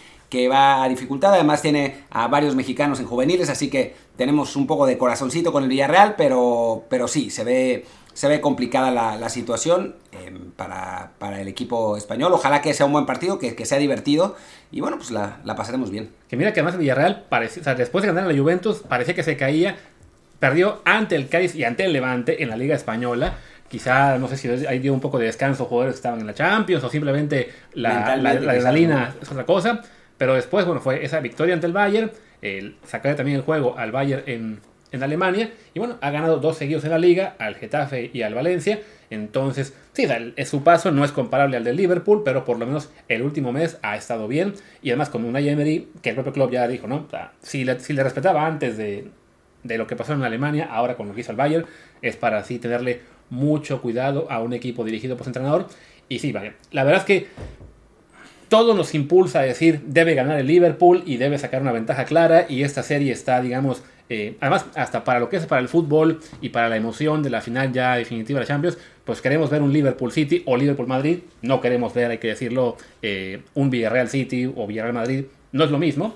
[0.48, 1.34] va a dificultad.
[1.34, 5.64] Además tiene a varios mexicanos en juveniles, así que tenemos un poco de corazoncito con
[5.64, 11.48] el Villarreal, pero, pero sí, se ve, se ve complicada la, situación em, para, el
[11.48, 12.34] equipo español.
[12.34, 14.36] Ojalá que sea un buen partido, que, que sea divertido
[14.72, 16.10] y bueno, pues la, pasaremos bien.
[16.28, 17.26] Que mira que además el Villarreal,
[17.78, 19.78] después de ganar a la Juventus, parecía que se caía.
[20.40, 23.38] Perdió ante el Cádiz y ante el Levante en la Liga Española
[23.70, 26.34] quizá, no sé si ahí dio un poco de descanso jugadores que estaban en la
[26.34, 29.82] Champions o simplemente la, la, adrenalina es otra cosa.
[30.18, 33.92] Pero después, bueno, fue esa victoria ante el Bayern, el sacar también el juego al
[33.92, 34.60] Bayern en,
[34.94, 38.34] en Alemania y bueno, ha ganado dos seguidos en la liga, al Getafe y al
[38.34, 38.80] Valencia.
[39.10, 40.08] Entonces, sí,
[40.46, 43.78] su paso no es comparable al del Liverpool, pero por lo menos el último mes
[43.82, 44.54] ha estado bien.
[44.82, 47.08] Y además con una Emery, que el propio club ya dijo, ¿no?
[47.42, 49.10] si, le, si le respetaba antes de,
[49.64, 51.66] de, lo que pasó en Alemania, ahora con lo que hizo el Bayern,
[52.02, 53.02] es para así tenerle
[53.34, 55.68] mucho cuidado a un equipo dirigido por su entrenador.
[56.08, 56.54] Y sí, vale.
[56.72, 57.28] La verdad es que
[58.50, 62.46] todo nos impulsa a decir debe ganar el Liverpool y debe sacar una ventaja clara.
[62.48, 66.20] Y esta serie está, digamos, eh, además, hasta para lo que es para el fútbol
[66.40, 69.62] y para la emoción de la final ya definitiva de la Champions, pues queremos ver
[69.62, 71.20] un Liverpool City o Liverpool Madrid.
[71.42, 75.26] No queremos ver, hay que decirlo, eh, un Villarreal City o Villarreal Madrid.
[75.52, 76.14] No es lo mismo.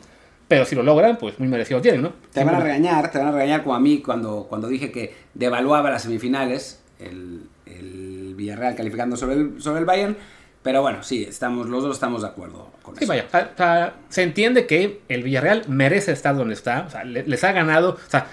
[0.47, 2.13] pero si lo logran, pues muy merecido tienen, ¿no?
[2.32, 5.13] Te van a regañar, te van a regañar como a mí cuando, cuando dije que
[5.34, 10.17] devaluaba las semifinales, el, el Villarreal calificando sobre el, sobre el Bayern.
[10.63, 13.10] Pero bueno, sí, estamos, los dos estamos de acuerdo con Sí, eso.
[13.13, 17.23] vaya, o sea, se entiende que el Villarreal merece estar donde está, o sea, le-
[17.25, 18.27] les ha ganado, o sea,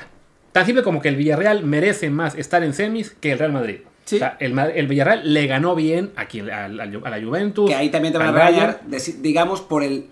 [0.51, 3.77] tan simple como que el Villarreal merece más estar en semis que el Real Madrid.
[4.05, 4.17] Sí.
[4.17, 7.69] O sea, el, el Villarreal le ganó bien aquí a, la- a la Juventus.
[7.71, 8.81] Que ahí también te van a regañar,
[9.21, 10.07] digamos, por el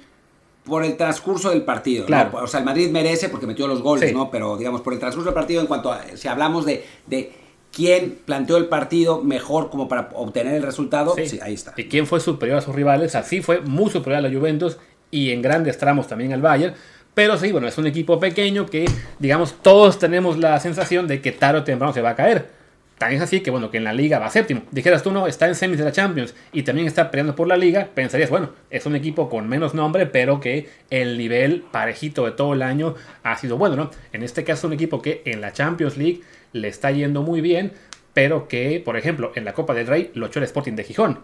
[0.64, 2.02] por el transcurso del partido.
[2.02, 2.06] ¿no?
[2.06, 2.38] Claro.
[2.40, 4.14] O sea, el Madrid merece porque metió los goles, Sí.
[4.14, 4.30] ¿no?
[4.30, 7.32] Pero digamos, por el transcurso del partido, en cuanto a, si hablamos de, de
[7.72, 11.72] quién planteó el partido mejor como para obtener el resultado, sí, ahí está.
[11.76, 13.14] ¿Y quién fue superior a sus rivales?
[13.14, 14.76] Así fue muy superior a la Juventus
[15.10, 16.74] y en grandes tramos también al Bayern.
[17.14, 18.86] Pero sí, bueno, es un equipo pequeño que,
[19.18, 22.62] digamos, todos tenemos la sensación de que tarde o temprano se va a caer.
[22.96, 24.62] Tan es así que, bueno, que en la liga va séptimo.
[24.70, 27.56] Dijeras tú, no, está en semis de la Champions y también está peleando por la
[27.56, 27.88] liga.
[27.94, 32.54] Pensarías, bueno, es un equipo con menos nombre, pero que el nivel parejito de todo
[32.54, 33.90] el año ha sido bueno, ¿no?
[34.12, 37.72] En este caso, un equipo que en la Champions League le está yendo muy bien,
[38.14, 41.20] pero que, por ejemplo, en la Copa del Rey lo echó el Sporting de Gijón.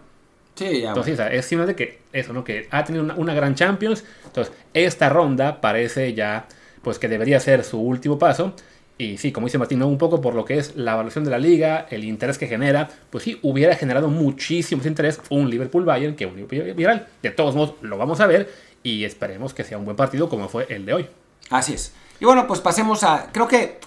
[0.55, 0.89] Sí, ya.
[0.89, 2.43] Entonces, o sea, es simplemente que eso, ¿no?
[2.43, 4.03] Que ha tenido una, una gran Champions.
[4.25, 6.47] Entonces, esta ronda parece ya,
[6.81, 8.53] pues que debería ser su último paso.
[8.99, 9.87] Y sí, como dice Martín, ¿no?
[9.87, 12.89] un poco por lo que es la evaluación de la liga, el interés que genera,
[13.09, 17.07] pues sí, hubiera generado muchísimo interés un Liverpool-Bayern que un Liverpool-Villarreal.
[17.23, 18.51] De todos modos, lo vamos a ver
[18.83, 21.07] y esperemos que sea un buen partido como fue el de hoy.
[21.49, 21.93] Así es.
[22.19, 23.29] Y bueno, pues pasemos a.
[23.31, 23.79] Creo que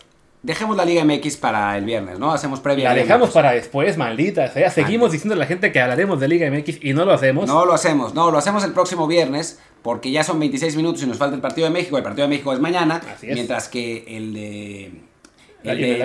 [0.43, 2.33] dejemos la Liga MX para el viernes, ¿no?
[2.33, 2.89] Hacemos previa.
[2.89, 3.35] La Liga dejamos MX.
[3.35, 4.71] para después, maldita sea.
[4.71, 7.47] Seguimos diciendo a la gente que hablaremos de Liga MX y no lo hacemos.
[7.47, 11.07] No lo hacemos, no, lo hacemos el próximo viernes, porque ya son 26 minutos y
[11.07, 11.97] nos falta el partido de México.
[11.97, 13.35] El partido de México es mañana, Así es.
[13.35, 14.93] mientras que el de.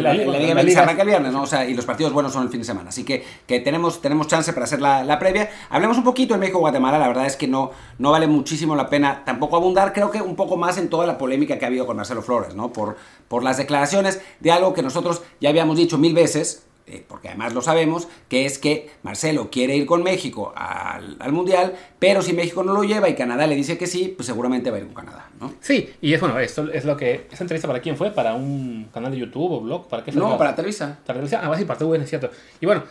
[0.01, 1.41] La- el Liga Liga- arranca el viernes, ¿no?
[1.43, 2.89] O sea, y los partidos buenos son el fin de semana.
[2.89, 5.49] Así que, que tenemos, tenemos chance para hacer la, la previa.
[5.69, 6.99] Hablemos un poquito de México-Guatemala.
[6.99, 9.93] La verdad es que no, no vale muchísimo la pena tampoco abundar.
[9.93, 12.55] Creo que un poco más en toda la polémica que ha habido con Marcelo Flores,
[12.55, 12.71] ¿no?
[12.73, 16.63] Por, por las declaraciones de algo que nosotros ya habíamos dicho mil veces.
[16.87, 21.31] Eh, porque además lo sabemos, que es que Marcelo quiere ir con México al, al
[21.33, 24.71] Mundial, pero si México no lo lleva y Canadá le dice que sí, pues seguramente
[24.71, 25.53] va a ir con Canadá, ¿no?
[25.59, 27.27] Sí, y es bueno, esto es lo que.
[27.29, 28.11] ¿Esa entrevista para quién fue?
[28.11, 29.87] ¿Para un canal de YouTube o blog?
[29.87, 30.21] ¿Para qué fue?
[30.21, 30.97] No, para Televisa.
[31.05, 31.41] Para televisión.
[31.43, 32.29] Ah, va a ser para TV, es cierto.
[32.61, 32.83] Y bueno,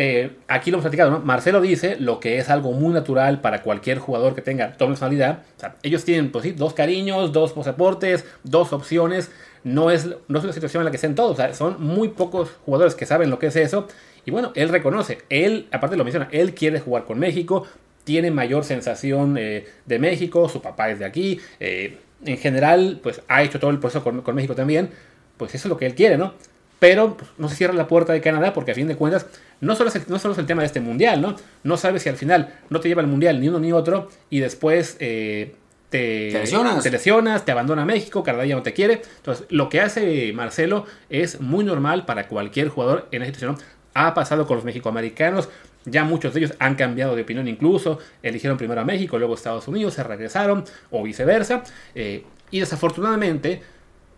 [0.00, 1.18] eh, aquí lo hemos platicado, ¿no?
[1.18, 5.42] Marcelo dice lo que es algo muy natural para cualquier jugador que tenga doble nacionalidad.
[5.56, 9.32] O sea, ellos tienen, pues sí, dos cariños, dos pasaportes, dos opciones.
[9.64, 11.32] No es, no es una situación en la que estén todos.
[11.32, 13.88] O sea, son muy pocos jugadores que saben lo que es eso.
[14.24, 17.66] Y bueno, él reconoce, él, aparte lo menciona, él quiere jugar con México,
[18.04, 21.40] tiene mayor sensación eh, de México, su papá es de aquí.
[21.58, 24.90] eh, en general, pues ha hecho todo el proceso con, con México también.
[25.36, 26.34] Pues eso es lo que él quiere, ¿no?
[26.78, 29.26] Pero pues, no se cierra la puerta de Canadá porque a fin de cuentas
[29.60, 31.34] no solo, es el, no solo es el tema de este mundial, ¿no?
[31.64, 34.38] No sabes si al final no te lleva el mundial ni uno ni otro y
[34.40, 35.54] después eh,
[35.90, 36.82] te, Te lesionas.
[36.84, 39.02] te lesionas, te abandona México, Canadá ya no te quiere.
[39.16, 43.66] Entonces, lo que hace Marcelo es muy normal para cualquier jugador en esta situación.
[43.94, 45.48] Ha pasado con los mexicoamericanos,
[45.84, 49.36] ya muchos de ellos han cambiado de opinión incluso, eligieron primero a México, luego a
[49.36, 51.64] Estados Unidos, se regresaron o viceversa.
[51.96, 53.60] eh, y desafortunadamente,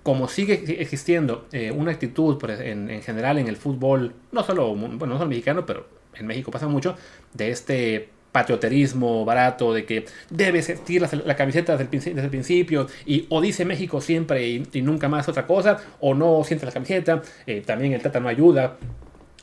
[0.02, 4.74] como sigue existiendo eh, una actitud por- en, en general en el fútbol, no solo,
[4.74, 6.96] bueno, no solo mexicano, pero en México pasa mucho,
[7.34, 13.40] de este patrioterismo barato, de que debes sentir la, camiseta desde el, principio, y o
[13.40, 17.92] dice México siempre y, nunca más otra cosa, o no siente la camiseta, eh, también
[17.92, 18.76] el Tata no ayuda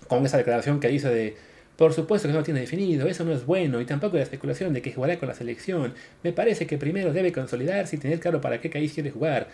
[0.08, 1.36] con esa declaración que dice de
[1.76, 4.82] por supuesto que no tiene definido, eso no es bueno, y tampoco la especulación de
[4.82, 5.94] que jugará con la selección.
[6.24, 9.50] Me parece que primero debe consolidarse y tener claro para qué país quiere jugar.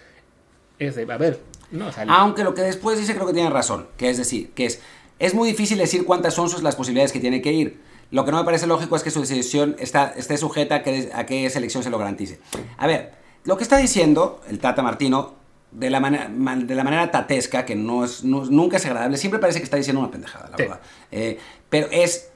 [0.80, 1.40] Es de, a ver,
[1.72, 4.66] no, sea, Aunque lo que después dice creo que tiene razón, que es decir, que
[4.66, 4.82] es,
[5.20, 7.82] es muy difícil decir cuántas son sus las posibilidades que tiene que ir.
[8.12, 11.10] Lo que no me parece lógico es que su decisión está, esté sujeta a que,
[11.14, 12.40] a qué selección se lo garantice.
[12.78, 15.34] A ver, lo que está diciendo el Tata Martino,
[15.72, 19.18] de la, manera, man- de la manera tatesca, que no es, no- nunca es agradable,
[19.18, 20.64] siempre parece que está diciendo una pendejada, la Sí.
[20.64, 20.80] verdad.
[21.12, 22.30] Eh, pero es...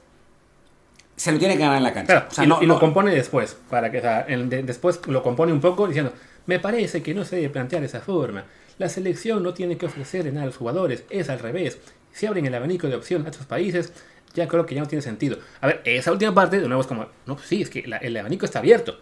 [1.14, 2.12] Se lo tiene que ganar en la cancha.
[2.12, 4.20] Claro, O sea, y, lo, no- y lo no- compone después, para que o sea,
[4.22, 6.12] el de- después lo compone un poco diciendo,
[6.48, 8.46] me parece que no se debe plantear esa forma.
[8.78, 11.78] La selección no tiene que ofrecer nada a los jugadores, es al revés.
[12.10, 13.92] Si abren el abanico de opción a otros países,
[14.34, 15.38] ya creo que ya no tiene sentido.
[15.60, 18.16] A ver, esa última parte, de nuevo es como, no, pues sí, es que el
[18.16, 18.98] abanico está abierto.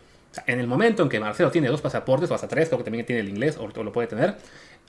[0.48, 3.06] En el momento en que Marcelo tiene dos pasaportes, o hasta tres, creo que también
[3.06, 4.34] tiene el inglés, o lo puede tener,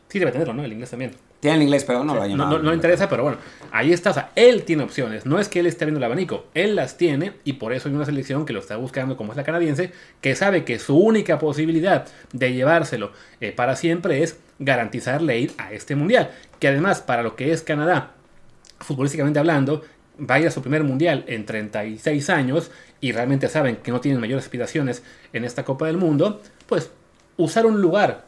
[0.09, 0.63] sí debe tenerlo, ¿no?
[0.63, 1.11] El inglés también.
[1.39, 2.57] Tiene el inglés, pero no lo ha No, llamado.
[2.57, 3.37] no, no le interesa, pero bueno,
[3.71, 4.09] ahí está.
[4.09, 5.25] O sea, él tiene opciones.
[5.27, 7.95] No es que él esté viendo el abanico, él las tiene y por eso hay
[7.95, 11.37] una selección que lo está buscando, como es la canadiense, que sabe que su única
[11.37, 16.31] posibilidad de llevárselo eh, para siempre es garantizarle ir a este mundial.
[16.59, 18.13] Que además, para lo que es Canadá,
[18.79, 19.83] futbolísticamente hablando,
[20.19, 24.01] va a ir a su primer mundial en 36 años y realmente saben que no
[24.01, 26.89] tienen mayores aspiraciones en esta Copa del Mundo, pues
[27.37, 28.25] usar un lugar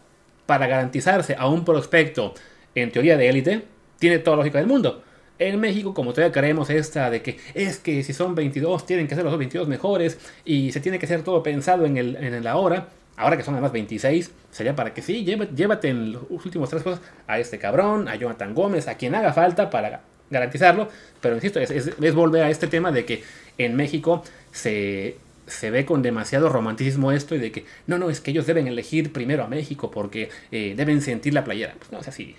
[0.49, 2.33] para garantizarse a un prospecto
[2.73, 3.65] en teoría de élite,
[3.99, 5.03] tiene toda la lógica del mundo.
[5.37, 9.13] En México, como todavía creemos esta de que es que si son 22 tienen que
[9.13, 12.55] ser los 22 mejores y se tiene que hacer todo pensado en, el, en la
[12.55, 16.81] hora, ahora que son además 26, sería para que sí, llévate en los últimos tres
[16.81, 20.89] cosas a este cabrón, a Jonathan Gómez, a quien haga falta para garantizarlo,
[21.21, 23.21] pero insisto, es, es volver a este tema de que
[23.59, 25.17] en México se,
[25.49, 28.67] se ve con demasiado romanticismo esto y de que no, no, es que ellos deben
[28.67, 31.75] elegir primero a México porque eh, deben sentir la playera.
[31.77, 32.35] Pues no es así.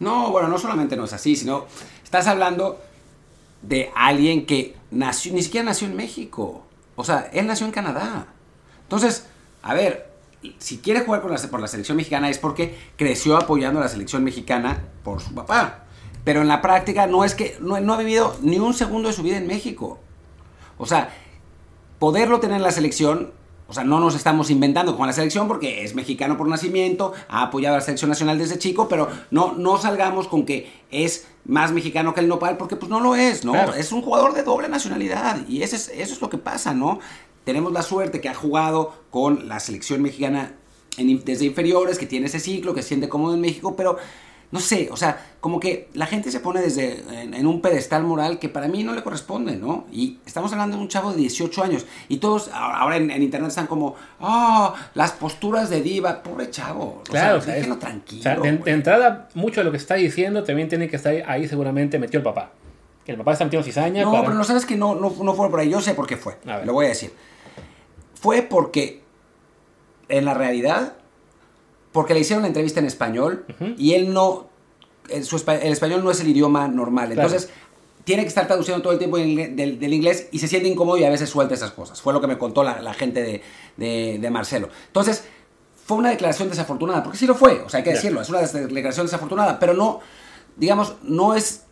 [0.00, 1.66] No, bueno, no solamente no es así, sino
[2.04, 2.80] estás hablando
[3.62, 6.66] de alguien que nació, ni siquiera nació en México.
[6.96, 8.26] O sea, él nació en Canadá.
[8.82, 9.26] Entonces,
[9.62, 10.10] a ver,
[10.58, 14.84] si quiere jugar por la, selección mexicana es porque creció apoyando a la selección mexicana
[15.02, 15.84] por su papá.
[16.24, 19.22] Pero en la práctica no es que no ha vivido ni un segundo de su
[19.22, 19.98] vida en México.
[20.76, 21.10] O sea,
[21.98, 23.32] poderlo tener en la selección,
[23.66, 27.42] o sea, no nos estamos inventando con la selección porque es mexicano por nacimiento, ha
[27.42, 31.72] apoyado a la selección nacional desde chico, pero no, no salgamos con que es más
[31.72, 33.54] mexicano que el nopal porque pues no lo es, ¿no?
[33.74, 37.00] Es un jugador de doble nacionalidad y eso es, eso es lo que pasa, ¿no?
[37.44, 40.54] Tenemos la suerte que ha jugado con la selección mexicana
[40.96, 43.98] desde inferiores, que tiene ese ciclo, que se siente cómodo en México, pero
[44.50, 48.38] no sé, o sea, como que la gente se pone desde en, un pedestal moral
[48.38, 49.86] que para mí no le corresponde, ¿no?
[49.92, 53.66] Y estamos hablando de un chavo de 18 años y todos ahora en, internet están
[53.66, 57.02] como, oh, las posturas de diva, pobre chavo.
[57.04, 58.20] Claro, o sea, déjenlo tranquilo.
[58.20, 61.46] O sea, de, entrada, mucho de lo que está diciendo también tiene que estar ahí
[61.46, 62.52] seguramente metió el papá.
[63.06, 64.02] El papá está metiendo cizaña.
[64.02, 65.70] No, pero no sabes que no, no, no fue por ahí.
[65.70, 66.36] Yo sé por qué fue.
[66.64, 67.12] Lo voy a decir.
[68.14, 69.02] Fue porque
[70.08, 70.94] en la realidad
[71.98, 73.44] porque le hicieron la entrevista en español
[73.76, 74.46] y él no,
[75.08, 77.10] el, español no es el idioma normal.
[77.10, 77.50] Entonces,
[78.04, 81.10] tiene que estar traduciendo todo el tiempo del, inglés y se siente incómodo y a
[81.10, 82.00] veces suelta esas cosas.
[82.00, 83.42] Fue lo que me contó la, gente
[83.76, 84.68] de, Marcelo.
[84.86, 85.24] Entonces,
[85.86, 88.42] fue una declaración desafortunada, porque sí lo fue, o sea, hay que decirlo, es una
[88.42, 89.98] declaración desafortunada, pero no,
[90.54, 91.64] digamos, no es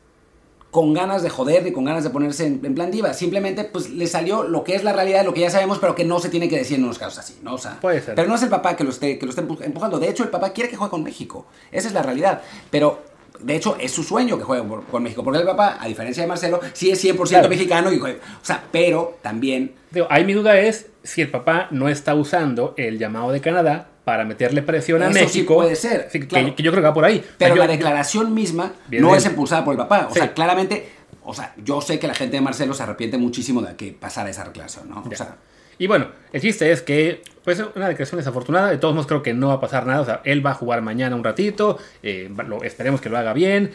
[0.76, 3.14] con ganas de joder ni con ganas de ponerse en, plan diva.
[3.14, 6.04] Simplemente, pues, le salió lo que es la realidad, lo que ya sabemos, pero que
[6.04, 7.54] no se tiene que decir en unos casos así, ¿no?
[7.54, 8.14] O sea, Puede ser.
[8.14, 9.98] Pero no es el papá que lo, esté, que lo esté empujando.
[9.98, 11.46] De hecho, el papá quiere que juegue con México.
[11.72, 12.42] Esa es la realidad.
[12.70, 13.02] Pero
[13.40, 16.26] de hecho, es su sueño que juegue con México, porque el papá, a diferencia de
[16.26, 18.06] Marcelo, sí es 100% mexicano, y, o
[18.42, 19.72] sea, pero también...
[19.90, 23.88] Digo, ahí mi duda es si el papá no está usando el llamado de Canadá
[24.06, 25.32] para meterle presión a México.
[25.32, 26.06] Sí puede ser.
[26.06, 26.20] que,
[26.62, 27.24] yo creo que va por ahí.
[27.38, 30.06] Pero la declaración misma no es impulsada por el papá.
[30.08, 30.88] O sea, claramente,
[31.24, 34.30] o sea, yo sé que la gente de Marcelo se arrepiente muchísimo de que pasara
[34.30, 35.02] esa declaración, ¿no?
[35.04, 35.34] O sea,
[35.76, 38.70] y bueno, el chiste es que, pues, una declaración desafortunada.
[38.70, 40.02] De todos modos, creo que no va a pasar nada.
[40.02, 41.76] O sea, él va a jugar mañana un ratito.
[42.04, 43.72] Eh, lo, esperemos que lo haga bien.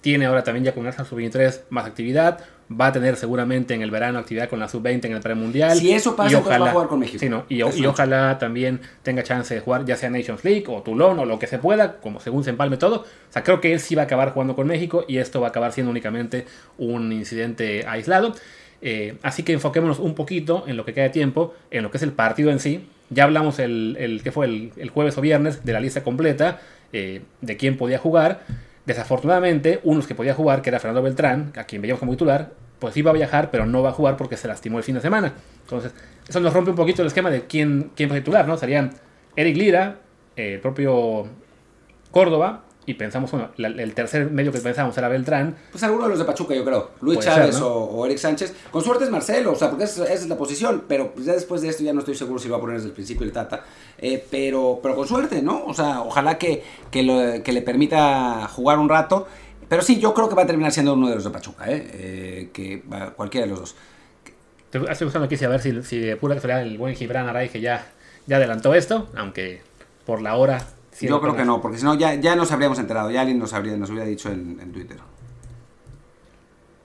[0.00, 2.38] Tiene ahora también ya con la sub-23 más actividad
[2.70, 5.78] va a tener seguramente en el verano actividad con la sub-20 en el premundial.
[5.78, 7.44] Si eso pasa, y ojalá, va a jugar con México.
[7.48, 11.38] y, ojalá también tenga chance de jugar ya sea Nations League o Toulon o lo
[11.38, 13.02] que se pueda, como según se empalme todo.
[13.02, 15.48] O sea, creo que él sí va a acabar jugando con México y esto va
[15.48, 16.46] a acabar siendo únicamente
[16.78, 18.34] un incidente aislado.
[18.80, 21.96] Eh, así que enfoquémonos un poquito en lo que queda de tiempo, en lo que
[21.96, 22.86] es el partido en sí.
[23.10, 26.60] Ya hablamos el, el que fue el, jueves o viernes de la lista completa
[26.92, 28.42] eh, de quién podía jugar.
[28.86, 32.96] Desafortunadamente, unos que podía jugar, que era Fernando Beltrán, a quien veíamos como titular, pues
[32.96, 35.32] iba a viajar, pero no va a jugar porque se lastimó el fin de semana.
[35.62, 35.94] Entonces,
[36.28, 38.56] eso nos rompe un poquito el esquema de quién, quién a titular, ¿no?
[38.58, 38.90] Serían
[39.36, 40.00] Eric Lira,
[40.36, 41.26] el propio
[42.10, 45.56] Córdoba, y pensamos, bueno, el tercer medio que pensamos era Beltrán.
[45.70, 46.90] Pues alguno de los de Pachuca, yo creo.
[47.00, 48.54] Luis Chávez o, Eric Sánchez.
[48.70, 50.84] Con suerte es Marcelo, o sea, porque esa, es la posición.
[50.86, 52.76] Pero pues ya después de esto ya no estoy seguro si lo va a poner
[52.76, 53.64] desde el principio el Tata.
[53.96, 55.64] Eh, pero, pero con suerte, ¿no?
[55.64, 59.26] O sea, ojalá que, que, le permita jugar un rato.
[59.66, 61.90] Pero sí, yo creo que va a terminar siendo uno de los de Pachuca, ¿eh?
[61.92, 63.76] eh que va, cualquiera de los dos.
[64.72, 67.60] Estoy buscando aquí a ver si, si de pura casualidad el buen Gibran Aray que
[67.60, 67.86] ya,
[68.26, 69.62] ya adelantó esto, aunque
[70.04, 70.66] por la hora
[71.00, 73.52] yo creo que no, porque si no ya, ya nos habríamos enterado, ya alguien nos,
[73.52, 74.98] habría, nos hubiera dicho en, Twitter.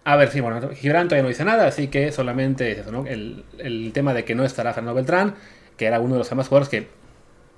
[0.04, 3.06] A ver, sí, bueno, Gibran todavía no dice nada, así que solamente eso, ¿no?
[3.06, 5.36] El, tema de que no estará Fernando Beltrán,
[5.78, 6.88] que era uno de los demás jugadores que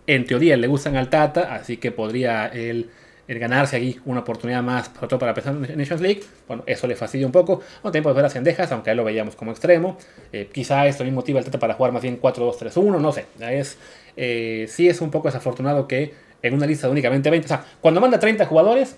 [0.07, 2.89] en teoría le gustan al Tata, así que podría él,
[3.27, 6.21] ganarse aquí una oportunidad más, sobre todo para pensar en Nations League.
[6.47, 7.61] Bueno, eso le fastidia un poco.
[7.81, 9.97] No tiempo de ver a Cendejas, aunque a él lo veíamos como extremo.
[10.33, 13.25] Eh, quizá esto mismo motiva al Tata para jugar más bien 4-2-3-1, no sé.
[13.39, 13.77] Es,
[14.17, 17.46] eh, sí es un poco desafortunado que en una lista de únicamente 20.
[17.46, 18.98] O sea, cuando manda 30 jugadores,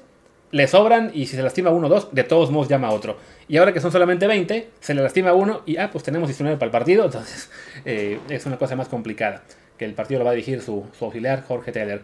[0.54, 3.18] le sobran y si se lastima uno o dos, de todos modos llama a otro.
[3.48, 6.58] Y ahora que son solamente 20, se le lastima uno y ah, pues tenemos 19
[6.58, 7.06] para el partido.
[7.06, 7.50] Entonces
[7.86, 9.44] eh, es una cosa más complicada.
[9.78, 12.02] Que el partido lo va a dirigir su, auxiliar, Jorge Teller.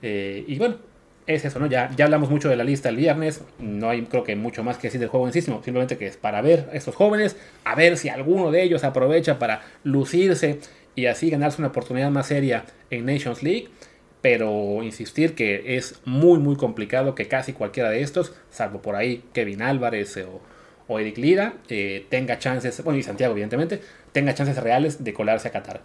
[0.00, 0.76] Eh, y bueno,
[1.26, 1.66] es eso, ¿no?
[1.66, 3.42] Ya, ya hablamos mucho de la lista el viernes.
[3.58, 6.16] No hay, creo que, mucho más que decir del juego en sí, simplemente que es
[6.16, 10.58] para ver a estos jóvenes, a ver si alguno de ellos aprovecha para lucirse
[10.94, 13.68] y así ganarse una oportunidad más seria en Nations League
[14.20, 19.24] pero insistir que es muy muy complicado que casi cualquiera de estos, salvo por ahí
[19.32, 20.40] Kevin Álvarez o,
[20.88, 23.80] o Eric Lira, eh, tenga chances, bueno y Santiago evidentemente,
[24.12, 25.80] tenga chances reales de colarse a Qatar.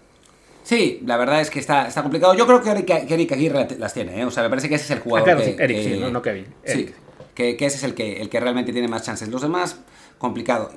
[0.63, 2.33] Sí, la verdad es que está, está complicado.
[2.33, 4.25] Yo creo que Eric, que Eric Aguirre las tiene, ¿eh?
[4.25, 5.29] o sea, me parece que ese es el jugador.
[5.29, 6.47] Ah, claro, que, sí, Eric, que- sí, no, no Kevin.
[6.63, 6.87] Eric.
[6.89, 6.93] Sí,
[7.35, 9.27] que, que ese es el que, el que realmente tiene más chances.
[9.29, 9.79] Los demás,
[10.17, 10.71] complicado.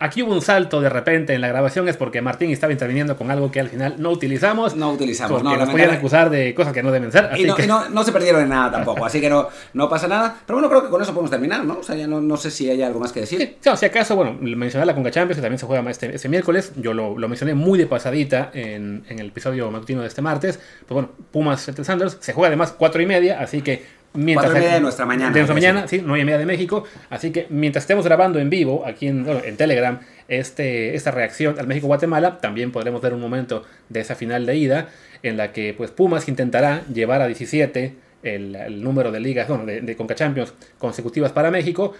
[0.00, 3.32] Aquí hubo un salto de repente en la grabación, es porque Martín estaba interviniendo con
[3.32, 4.76] algo que al final no utilizamos.
[4.76, 7.24] No utilizamos, porque no, nos podían acusar de cosas que no deben ser.
[7.24, 7.64] Así Y, no, que...
[7.64, 10.36] y no, no se perdieron en nada tampoco, así que no, no pasa nada.
[10.46, 11.78] Pero bueno, creo que con eso podemos terminar, ¿no?
[11.78, 13.56] O sea, ya no, no sé si hay algo más que decir.
[13.60, 16.72] Sí, si acaso, bueno, mencionar la Conca Champions, que también se juega este, este miércoles.
[16.76, 20.58] Yo lo, lo mencioné muy de pasadita en, en el episodio matutino de este martes.
[20.86, 24.50] Pues bueno, Pumas entre Sanders se juega además cuatro y media, así que mientras.
[24.50, 26.84] Y media de nuestra mañana, De nuestra mañana, sí, y media de México.
[27.10, 31.58] Así que mientras estemos grabando en vivo, aquí en, bueno, en Telegram, este, esta reacción
[31.58, 34.88] al México-Guatemala, también podremos ver un momento de esa final de ida,
[35.22, 39.64] en la que pues Pumas intentará llevar a 17 el, el número de ligas, bueno,
[39.66, 41.94] de, de Conca Champions consecutivas para México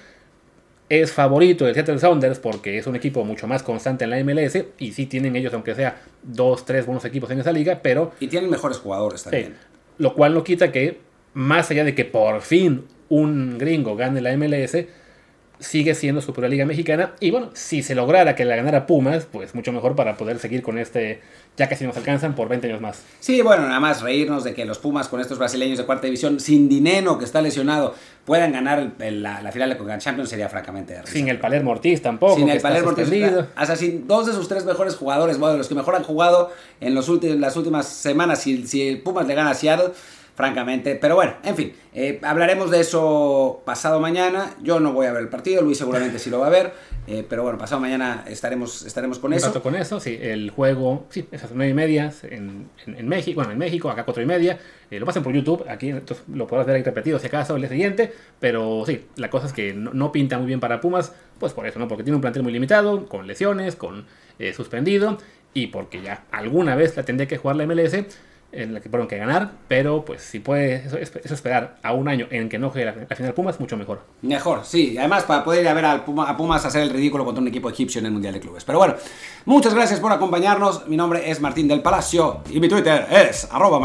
[0.88, 4.64] es favorito del Seattle Sounders porque es un equipo mucho más constante en la MLS
[4.78, 8.28] y sí tienen ellos, aunque sea dos, tres buenos equipos en esa liga, pero Y
[8.28, 9.54] tienen mejores jugadores sí, también.
[9.98, 10.98] lo cual no quita que,
[11.34, 14.76] más allá de que por fin un gringo gane la MLS,
[15.60, 19.72] sigue siendo Superliga Mexicana y bueno, si se lograra que la ganara Pumas, pues mucho
[19.72, 21.20] mejor para poder seguir con este,
[21.56, 23.02] ya casi nos alcanzan por 20 años más.
[23.18, 26.38] Sí, bueno, nada más reírnos de que los Pumas con estos brasileños de cuarta división,
[26.38, 27.92] sin Dineno, que está lesionado,
[28.24, 31.12] puedan ganar el- la, la final de Conca Champions sería francamente de risa.
[31.12, 32.36] Sin el Palermo Ortiz tampoco.
[32.36, 33.24] Sin el Palermo Ortiz,
[33.56, 36.52] hasta sin dos de sus tres mejores jugadores, bueno, de los que mejor han jugado
[36.80, 39.88] en los últimos, las últimas semanas, si, si el Pumas le gana a Seattle,
[40.38, 40.94] francamente.
[40.94, 44.54] Pero bueno, en fin, eh, hablaremos de eso pasado mañana.
[44.62, 46.72] Yo no voy a ver el partido, Luis seguramente sí lo va a ver.
[47.08, 49.60] eh, pero bueno, pasado mañana estaremos, estaremos con Un eso.
[49.60, 53.50] con eso, sí, el juego, sí, esas nueve y media en, en, en México, bueno,
[53.50, 54.60] en México, acá cuatro y media,
[54.92, 57.62] eh, lo pasan por YouTube, aquí entonces lo podrás ver ahí repetido si acaso el
[57.62, 61.12] día siguiente, pero sí, la cosa es que no, no pinta muy bien para Pumas,
[61.40, 61.88] pues por eso, ¿no?
[61.88, 64.04] Porque tiene un plantel muy limitado, con lesiones, con
[64.38, 65.18] eh, suspendido,
[65.52, 68.04] y porque ya alguna vez la tendría que jugar la MLS,
[68.50, 72.08] en la que fueron que ganar, pero pues si puede eso, eso esperar a un
[72.08, 74.00] año en que no juegue la, la final Pumas, mucho mejor.
[74.22, 74.96] Mejor, sí.
[74.98, 77.48] Además, para poder ir a ver al Puma- a Pumas hacer el ridículo contra un
[77.48, 78.64] equipo egipcio en el Mundial de Clubes.
[78.64, 78.94] Pero bueno,
[79.44, 80.88] muchas gracias por acompañarnos.
[80.88, 83.78] Mi nombre es Martín del Palacio y mi Twitter es arroba.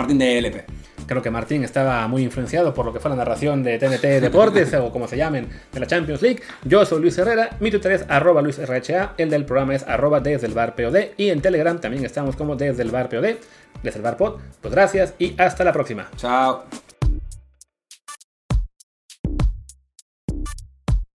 [1.05, 4.73] Creo que Martín estaba muy influenciado por lo que fue la narración de TNT Deportes
[4.79, 6.41] o como se llamen de la Champions League.
[6.63, 10.47] Yo soy Luis Herrera, mi Twitter es arroba luisrha, el del programa es arroba desde
[10.47, 13.35] el bar POD y en Telegram también estamos como desde el bar POD,
[13.81, 14.39] desde el bar pod.
[14.61, 16.09] Pues gracias y hasta la próxima.
[16.15, 16.65] Chao.